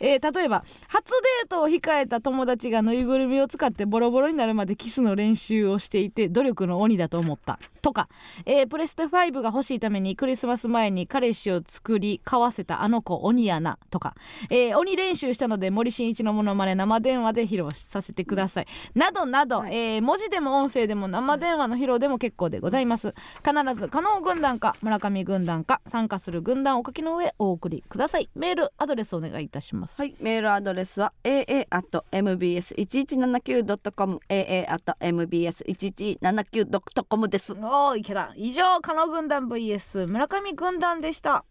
[0.00, 7.58] えー例えば初デートを控えた友達がぬいぐるみを使ってボロボロになるまでキスの練習をしていて努力の鬼だと思った。
[7.78, 8.08] とか、
[8.44, 14.14] えープレステ5が欲しいためにクリスマス前に彼氏を作り買わせたあの子鬼やなとか、
[14.50, 18.66] えー鬼練習したので森進一のモノマネ生電話で披露させてください。
[18.94, 23.14] などなど、えー文字でも音声でも生電話の披露でも結構でございます。
[23.44, 28.30] 必ず加納軍団か村上軍団か参加する軍団をお書きの上お送りください。
[28.34, 30.00] メールアドレスお願いいたします。
[30.00, 30.14] はい。
[30.20, 37.52] メールアドレスは aa.mbs1179.com aa.mbs1179.com です。
[37.52, 41.44] おーいけた以上加納軍団 vs 村上軍団でした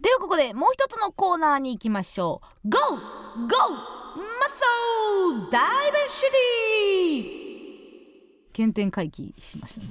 [0.00, 2.78] ではここでもう一つのコーナーに行きましょう GO!
[2.78, 3.56] GO!
[4.16, 9.88] マッソーダイベンシティ原点回帰しましたね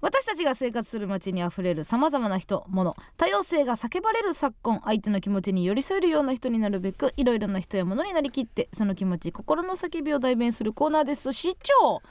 [0.00, 11.32] 私たちが生活する街にあふれるさまざまな人物多様性が叫ばれる昨今相手の気持ちに寄り添えるような人になるべくいろいろな人や物になりきってその気持ち心の叫びを代弁するコーナーです。
[11.32, 12.02] 市長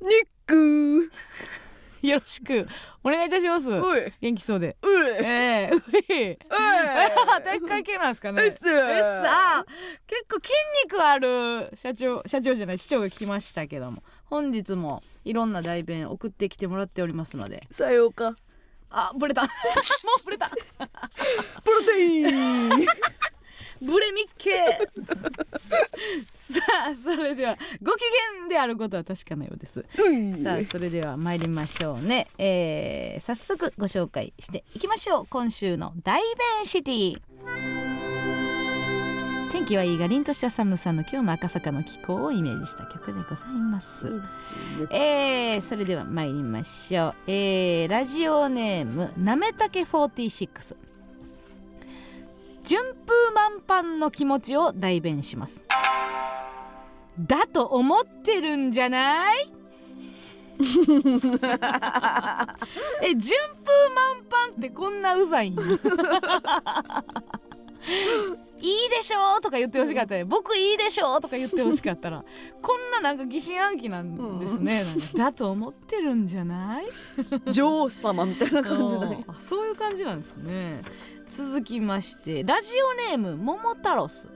[0.00, 1.10] ニック
[2.02, 2.66] よろしく。
[3.02, 3.68] お願いいたします
[4.20, 4.76] 元気そうで。
[4.82, 4.90] おい
[5.24, 5.70] ええ。
[5.72, 5.76] う
[6.12, 6.38] い
[7.42, 8.42] 体育会系なんですかね。
[8.42, 10.52] うっ結構筋
[10.84, 17.62] 肉ある社長社長じゃない市長が聞きましたけども本日もいろんな代弁送ってきてもらっておりますので。
[17.70, 18.36] さようか。
[18.90, 19.42] あブレた。
[19.44, 19.48] も
[20.20, 20.48] うブレた。
[20.48, 22.86] プロテイン。
[23.82, 24.50] ブレミッケ。
[26.32, 26.60] さ
[26.90, 28.00] あそれではご機
[28.40, 29.84] 嫌であることは確かなようです。
[29.98, 35.26] うんさあそれでは参りましょうね、えー、早速ご紹介していきましょう。
[35.28, 37.20] 今週の大弁シティ。
[37.44, 37.75] 天
[39.66, 44.06] 気はいいが凛とした寒さの今日の赤坂の気候をイメージした曲でございます、
[44.90, 50.76] えー、それでは参りましょう、えー、ラジオネームなめたけ46
[52.64, 55.62] 順風満帆の気持ちを代弁します。
[57.16, 59.52] だと思ってるんじゃない？
[60.58, 60.64] え
[63.14, 65.56] 順風満帆ってこんなうざいん？
[68.58, 70.24] いいでしょとか言ってほしかったね。
[70.24, 72.24] 僕いいでしょとか言ってほしかったら。
[72.62, 77.52] こんななんか疑心暗鬼なんですね、なんかだと思ってるんじゃない？
[77.52, 79.24] 女王様みたいな感じだね。
[79.38, 80.80] そういう感じなんですね。
[81.28, 84.30] 続きましてラジオネーム桃太郎ス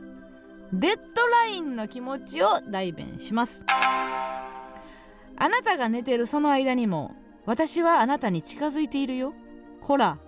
[0.73, 3.65] デッドラインの気持ちを代弁します。
[3.69, 7.15] あなたが寝てるその間にも
[7.47, 9.33] 私はあなたに近づいているよ。
[9.81, 10.19] ほら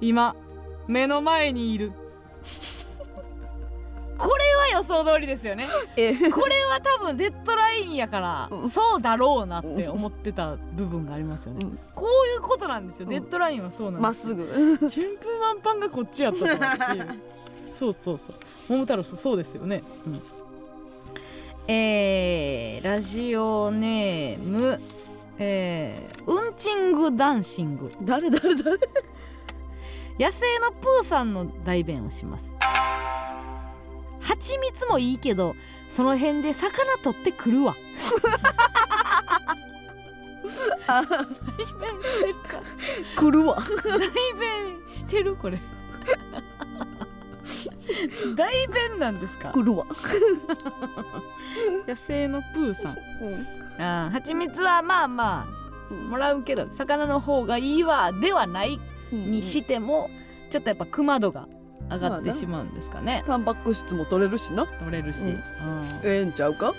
[0.00, 0.36] 今
[0.86, 1.92] 目の前にいる
[4.18, 5.68] これは予想通りですよね。
[5.96, 6.14] え。
[6.30, 8.70] これは多分デッドラインやからうん。
[8.70, 11.60] そうだろうなって思ってた部分がありますよね。
[11.64, 11.78] うん。
[11.94, 13.10] こういうことなんですよ、うん。
[13.10, 14.26] デッドラインはそうなんです。
[14.26, 14.88] まっすぐ。
[14.88, 17.20] 順風満帆がこっちやったっていう。
[17.72, 18.34] そうそうそう。
[18.68, 20.20] 桃太郎さんそうですよね、うん、
[21.66, 24.78] えー、ラジオネーム
[25.38, 27.92] えー、うんちんぐダンシング。
[28.02, 28.78] 誰誰誰？
[30.18, 32.54] 野生のプーさんの代弁をします。
[34.20, 35.56] 蜂蜜もいいけど
[35.88, 37.74] その辺で魚取ってくるわ。
[40.86, 42.62] あ代弁してるか。
[43.16, 43.62] 来るわ。
[43.84, 43.98] 代
[44.38, 45.58] 弁してるこれ。
[48.36, 49.50] 代弁なんですか？
[49.50, 49.86] 来るわ。
[51.86, 52.96] 野生のプーさん。
[53.78, 55.46] あー蜂蜜はまあま
[55.90, 58.78] あもらうけど魚の方がいいわではない
[59.14, 60.10] にしても
[60.50, 61.48] ちょっとやっぱ熊度が
[61.90, 63.24] 上がってしまうんですかね。
[63.26, 64.66] タンパク質も取れるしな。
[64.66, 65.28] 取れるし、うん。
[65.28, 65.36] うん
[66.04, 66.74] ええんちゃうか？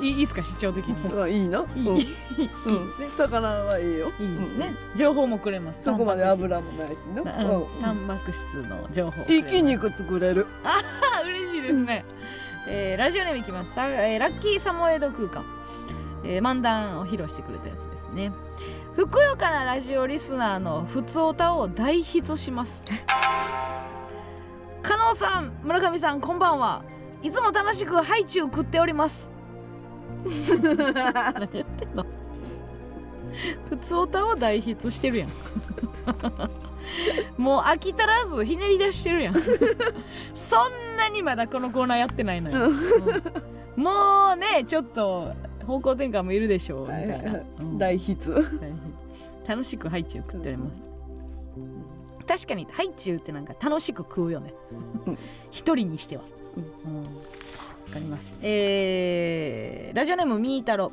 [0.00, 0.94] いいですか視聴的に。
[1.20, 1.64] あいいな。
[1.74, 1.96] いい、うん。
[1.96, 2.12] いいで
[2.46, 3.08] すね。
[3.16, 4.12] 魚はいいよ。
[4.20, 5.82] いいですね、情報もくれます。
[5.82, 7.22] そこまで油もないしな。
[7.80, 10.46] タンパク質の情報生き肉作れる。
[10.64, 10.80] あ
[11.26, 12.04] 嬉しいですね、
[12.68, 13.74] えーラジオネームいきます。
[13.74, 15.44] さ、えーラッキーサモエド空間、
[16.24, 18.32] えー漫談を披露してくれたやつですね
[18.94, 22.84] ふくよかなラジオリスナーのふつおたを大筆します。
[24.82, 26.82] 加納さん村上さんこんばんは。
[27.22, 29.30] いつも楽しくハイチュウ食っております。
[30.24, 32.04] 何言ってんの
[33.70, 35.28] ふつおたを大筆してるやん。
[37.40, 39.34] もう飽き足らずひねり出してるやん。
[40.34, 43.82] そんなにまだこのコーナーやってないのよ、うん。
[43.82, 45.32] もうねちょっと
[45.66, 47.78] 方向転換もいるでしょうみたいな、うん。
[47.78, 48.34] 大筆。
[49.46, 50.80] 楽しくハイチュウ食っております、
[52.26, 54.54] 確かにハイチュウってなんか楽しく食うよね。
[55.06, 55.18] うん。
[55.50, 56.22] 一人にしては。
[56.56, 56.60] う
[56.90, 57.02] ん。
[57.02, 57.08] わ
[57.92, 58.38] かります。
[58.42, 60.92] えーラジオネームみーたろ。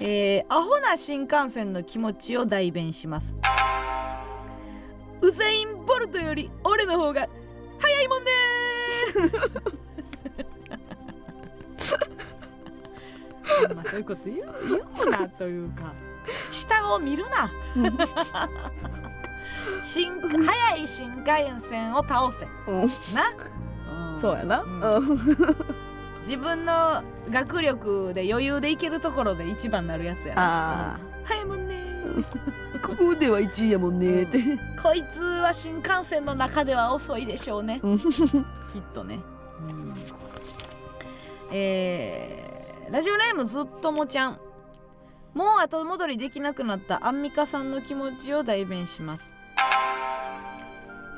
[0.00, 3.34] えーアホな新幹線の気持ちを代弁します。
[5.20, 7.28] ウセイン・ボルトより俺の方が
[7.78, 8.30] 早いもんね
[13.74, 14.38] まあそういうこと言う
[14.68, 15.92] 言うなというか。
[16.50, 17.50] 下を見るな。
[19.82, 22.46] 新早い新幹線を倒せ。
[22.66, 23.14] うん。
[23.14, 23.30] な、
[24.16, 24.20] ん。
[24.20, 24.60] そうやな。
[24.62, 24.80] うん。
[24.80, 25.18] うん。
[26.20, 30.94] 自分の学力で余裕でいけるところで一番なるやつやな。
[30.94, 31.84] あ早いもんね。
[32.82, 34.22] ここでは1位やもんね。
[34.22, 34.38] って
[34.82, 37.80] こいつは新幹線の中では遅いでしょうね。
[37.82, 37.98] うん。
[37.98, 38.06] きっ
[38.92, 39.20] とね、
[41.50, 42.53] えー
[42.90, 44.38] ラジオネームずっともちゃん。
[45.34, 49.28] もう後戻りできなくなったアンミカさんの気持ちを代弁します。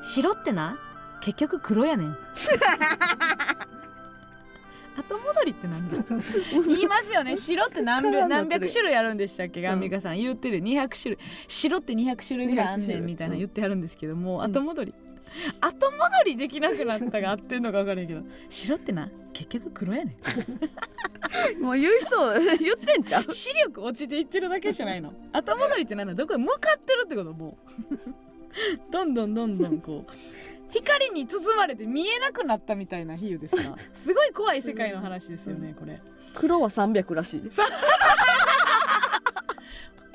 [0.02, 0.78] 白ってな？
[1.20, 2.16] 結局黒やねん。
[4.96, 5.98] 後戻りってなんだ？
[6.66, 7.36] 言いますよね。
[7.36, 9.66] 白って何何百種類あるんでしたっけ？
[9.68, 10.58] アンミカさん言ってる。
[10.62, 11.24] 200種類。
[11.48, 14.52] 白って200種類ぐらいあん200種類ねんみたいな言ってあるんですけどもううん。
[14.52, 14.94] 後戻り、
[15.60, 18.22] 後戻りできなくなったが合ってんのか分からんけど。
[18.48, 20.16] 白ってな結局黒やね
[21.60, 22.40] もう言いそう。
[22.58, 23.30] 言ってんちゃう？
[23.30, 25.12] ん視力落ちていってるだけじゃないの。
[25.32, 26.14] 後戻りってなんだ？
[26.14, 27.58] どこへ向かってるってことも
[27.90, 27.96] う。
[28.90, 30.12] どんどんどんどんこう。
[30.70, 36.00] 光に包まれて見えなくなったみたいな比喩ですかすごい怖い世界の話ですよねこれ。
[36.34, 37.42] 黒は300らしい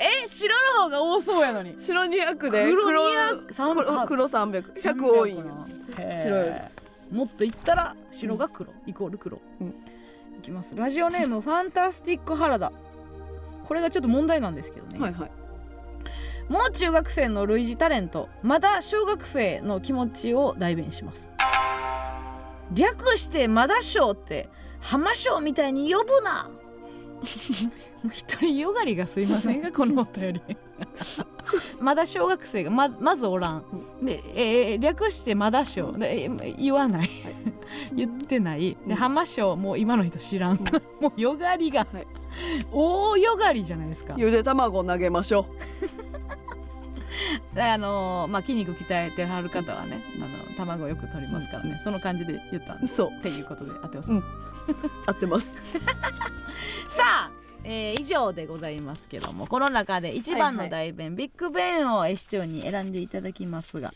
[0.01, 1.77] え白の方が多そうやのに。
[1.79, 5.33] 白200で黒黒200 300黒黒300100多い。
[5.33, 5.43] んよ
[5.95, 6.51] 白白い。
[7.11, 9.67] もっと言ったら白が黒、イコール黒、うん。
[9.67, 9.71] い
[10.41, 10.75] きます。
[10.75, 12.71] ラジオネームファンタスティック原田。
[13.63, 15.31] これがちょっと問題なんですけどね、はいはい。
[16.49, 21.31] もう中学生の類似タレントまだ小学生の気持ちを代弁します。
[22.73, 24.49] 略してまだ賞って
[24.79, 26.49] 浜賞みたいに呼ぶな
[28.09, 30.41] 一人よがりがすいませんが このお便り。
[31.79, 33.63] まだ小学生がままずおらん。
[34.01, 37.09] で、えー略してまだ賞でえー言わない。
[37.93, 38.75] 言ってない。
[38.87, 40.57] で浜賞もう今の人知らん。
[40.99, 42.07] もうよがりが、はい。
[42.71, 44.15] 大よがりじゃないですか。
[44.17, 45.45] ゆで卵投げましょ
[47.53, 51.79] であのーまあ筋肉鍛えてはる方はねあの卵よく取りますからね。
[51.83, 54.23] その感じで言ったそうっていうことで合ってます、うん。
[55.05, 55.53] 合ってます。
[56.87, 57.31] さあ、
[57.63, 63.93] えー以上でございますけどもこの中で一番の代弁、ビッグベンを市長に選んでいただきますが。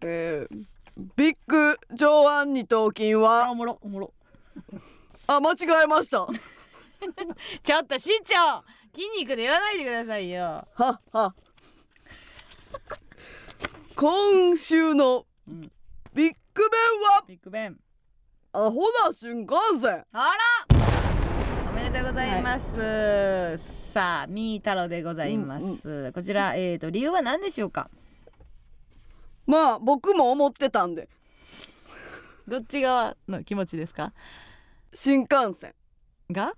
[0.00, 0.66] えー、
[1.16, 4.12] ビッグ上腕二頭筋あはおもろおもろ。
[5.26, 6.22] あ間違えました。
[6.22, 6.28] は
[7.62, 8.64] ちょっと市長
[8.94, 10.66] 筋肉で言わないでくださいよ。
[10.76, 11.34] は
[13.94, 15.70] 今週のうん。
[16.14, 16.80] ビッグベン
[17.16, 17.24] は？
[17.28, 17.78] ビッグベン
[18.52, 20.04] アホな新幹線。
[20.12, 20.32] あ
[20.68, 20.97] ら！
[20.97, 20.97] お
[21.78, 23.56] めでとうございます、
[23.92, 27.88] さあみー太郎でございます、こちらえーと理由は何でしょうか？
[29.46, 31.08] まあ僕も思ってたんで。
[32.48, 34.12] どっち側の気持ちですか？
[34.92, 35.72] 新幹線
[36.32, 36.54] が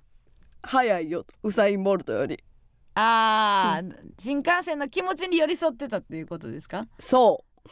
[0.63, 2.43] 早いよとウサイン・ボルトより。
[2.95, 6.87] あー、新幹線の気持ちに寄り添ってたっていうことですか？
[6.99, 7.69] そう。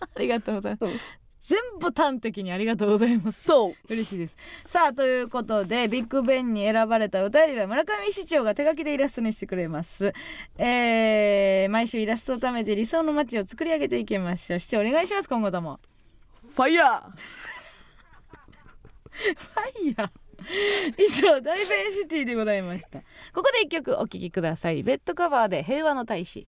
[0.00, 0.94] ありがとうございます、う。
[0.96, 1.00] ん
[1.48, 3.44] 全部端的にありがとうございます。
[3.44, 3.74] そう。
[3.88, 4.36] 嬉しいです。
[4.66, 10.12] さあということでビッグベンに選ばれた歌りは村上市長が手書きでイラストにしてくれます。
[10.58, 14.58] えー、毎週イラストを貯めて理想の街を作り上げていきましょう。
[14.58, 15.80] 市長お願いします今後とも。
[16.54, 17.02] ファイヤー
[19.10, 20.10] ファイヤー
[21.02, 22.98] 以上大弁シティでございました。
[23.32, 24.82] ここで一曲お聴きください。
[24.82, 26.46] ベッドカバーで平和の大使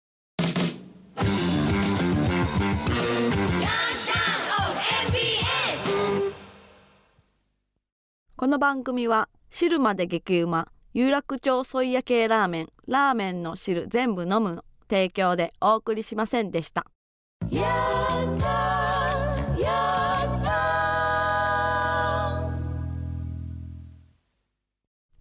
[8.41, 16.87] この番組は汁まで激うま有楽町ソイヤ系ラーメンラーメンの汁全部飲むの提供でお送りしませんでした。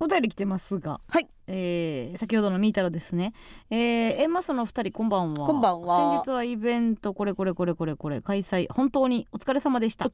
[0.02, 1.28] お便り来てますが、はい。
[1.48, 3.34] えー先ほどのミータロですね、
[3.70, 3.80] えー、
[4.22, 5.46] エンマスのお二人こんばんは。
[5.46, 6.24] こんばんは。
[6.24, 8.68] 先日はイベントこれこれこれこれこれ開催。
[8.72, 10.10] 本当にお疲れ様でした。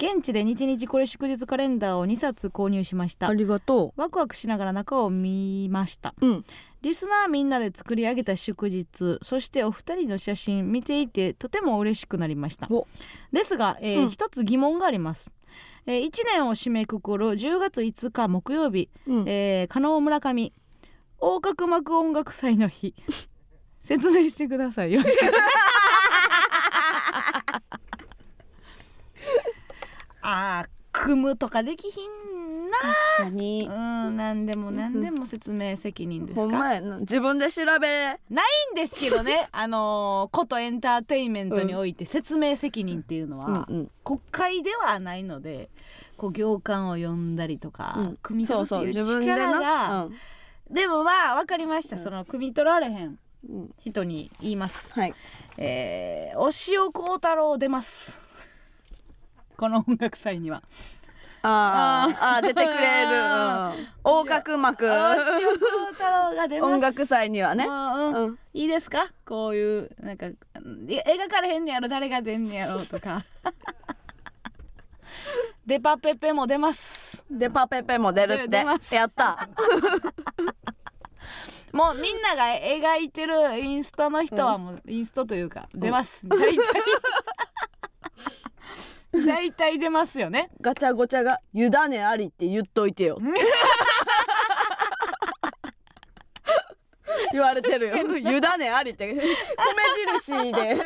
[0.00, 3.28] 現地で日々これ祝日カレンダーを2冊購入しました。
[3.28, 6.14] ありがとワクワクしながら中を見ました。
[6.22, 6.44] ううん。
[6.82, 12.68] リスナーみんなで作り上げた祝日そしてお二人の写真見ていてとても嬉しくなりました。
[12.70, 12.86] お。
[13.32, 14.10] ですが、えーうん。
[14.10, 15.30] 一つ疑問があります、
[15.92, 19.28] え1年を締めくくる10月5日木曜日うん。
[19.28, 20.52] えー、加納村上
[21.20, 22.94] 横隔膜音楽祭の日。
[23.82, 24.92] 説明してください。
[24.92, 25.24] よろしく。
[30.22, 32.10] あー組むとかできひん
[33.18, 36.40] な何うん何でも何でも説明責任ですか？
[36.42, 36.98] ほんまやな。
[36.98, 37.88] 自分で調べ。
[37.88, 38.18] ない
[38.72, 39.48] んですけどね。
[39.52, 43.66] あのーことエンターテインメントにおいて説明責任っていうのは、
[44.04, 45.70] 国会ではないので
[46.16, 48.18] こう行間を読んだりとか、うん。
[48.22, 50.14] 組み取るっていう力がなうん。
[50.74, 53.74] でもまあ分かりました、うんその汲み取られへんうん。
[53.78, 54.92] 人に言います。
[54.94, 55.14] はい。
[55.58, 58.18] えー、お塩幸太郎出ます。
[59.56, 60.62] この音楽祭には
[61.42, 64.86] あーあー出てくれる、横隔膜
[66.62, 67.66] 音楽祭にはね、
[68.52, 69.10] いいですか？
[69.26, 73.24] こういうなんかい描かれへんねやろ誰が出んねやろとか。
[75.66, 77.24] デパペペも出ます。
[77.30, 78.64] でパペペも出るって。
[78.94, 79.48] やった。
[81.72, 86.26] もうみんなが描いてるインストの人はもうインストというか出ます。
[86.26, 86.58] 大体
[89.26, 90.50] 大体出ますよね。
[90.60, 93.18] ガチャゴチャが「委ねあり」って言っといてよ。
[97.32, 99.22] 言われてるよ「委ねあり」って米
[100.22, 100.78] 印で。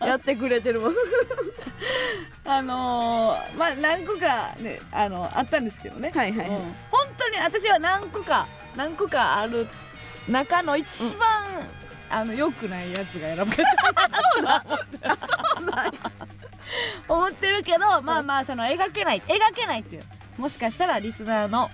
[0.06, 0.94] やってくれてるもん。
[2.46, 6.10] あのー、まあ何個かねあのあったんですけどね。
[6.14, 6.38] はいはい。
[6.38, 6.56] はいうん。
[6.90, 9.68] 本当に私は何個か何個かある
[10.28, 11.44] 中の一番、
[12.08, 13.64] あの良くないやつが選ばれた
[14.32, 14.64] そうだ。
[15.18, 15.92] そうなん
[17.08, 20.04] 思ってるけどまあまあその描けない描けないっていう。
[20.38, 21.70] もしかしたらリスナーの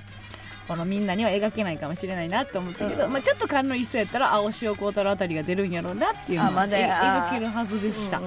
[0.69, 3.12] このみんなには描けないかもしれないなって思ったけど、うん。
[3.12, 7.29] まあ、ちょっと勘のいい人やったら青潮幸太郎あたりが出るんやろうなっていうのあまはえだや。
[7.29, 8.25] 描けるはずでした、うん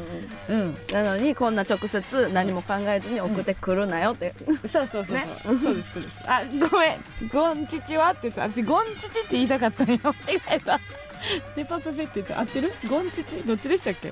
[0.49, 0.77] うんうん。
[0.91, 4.33] なのにこんな直接何も考えずに送ってくるなよって、
[4.69, 5.27] そうそうそうそう、ね。
[5.45, 6.19] そうですそうです。
[6.25, 6.97] あごめん。
[7.31, 8.09] ゴンチチは？
[8.09, 9.99] って言って私ゴンチチって言いたかったのよ。
[10.03, 10.81] 間 違えた
[11.55, 12.73] デパペペって言って合ってる？
[12.89, 13.37] ゴンチチ？
[13.37, 14.11] どっちでしたっけ？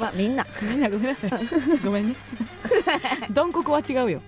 [0.00, 0.46] まあみんな。
[0.62, 1.30] みんなごめんなさい。
[1.84, 2.16] ごめんね。
[3.30, 4.22] ドンココは違うよ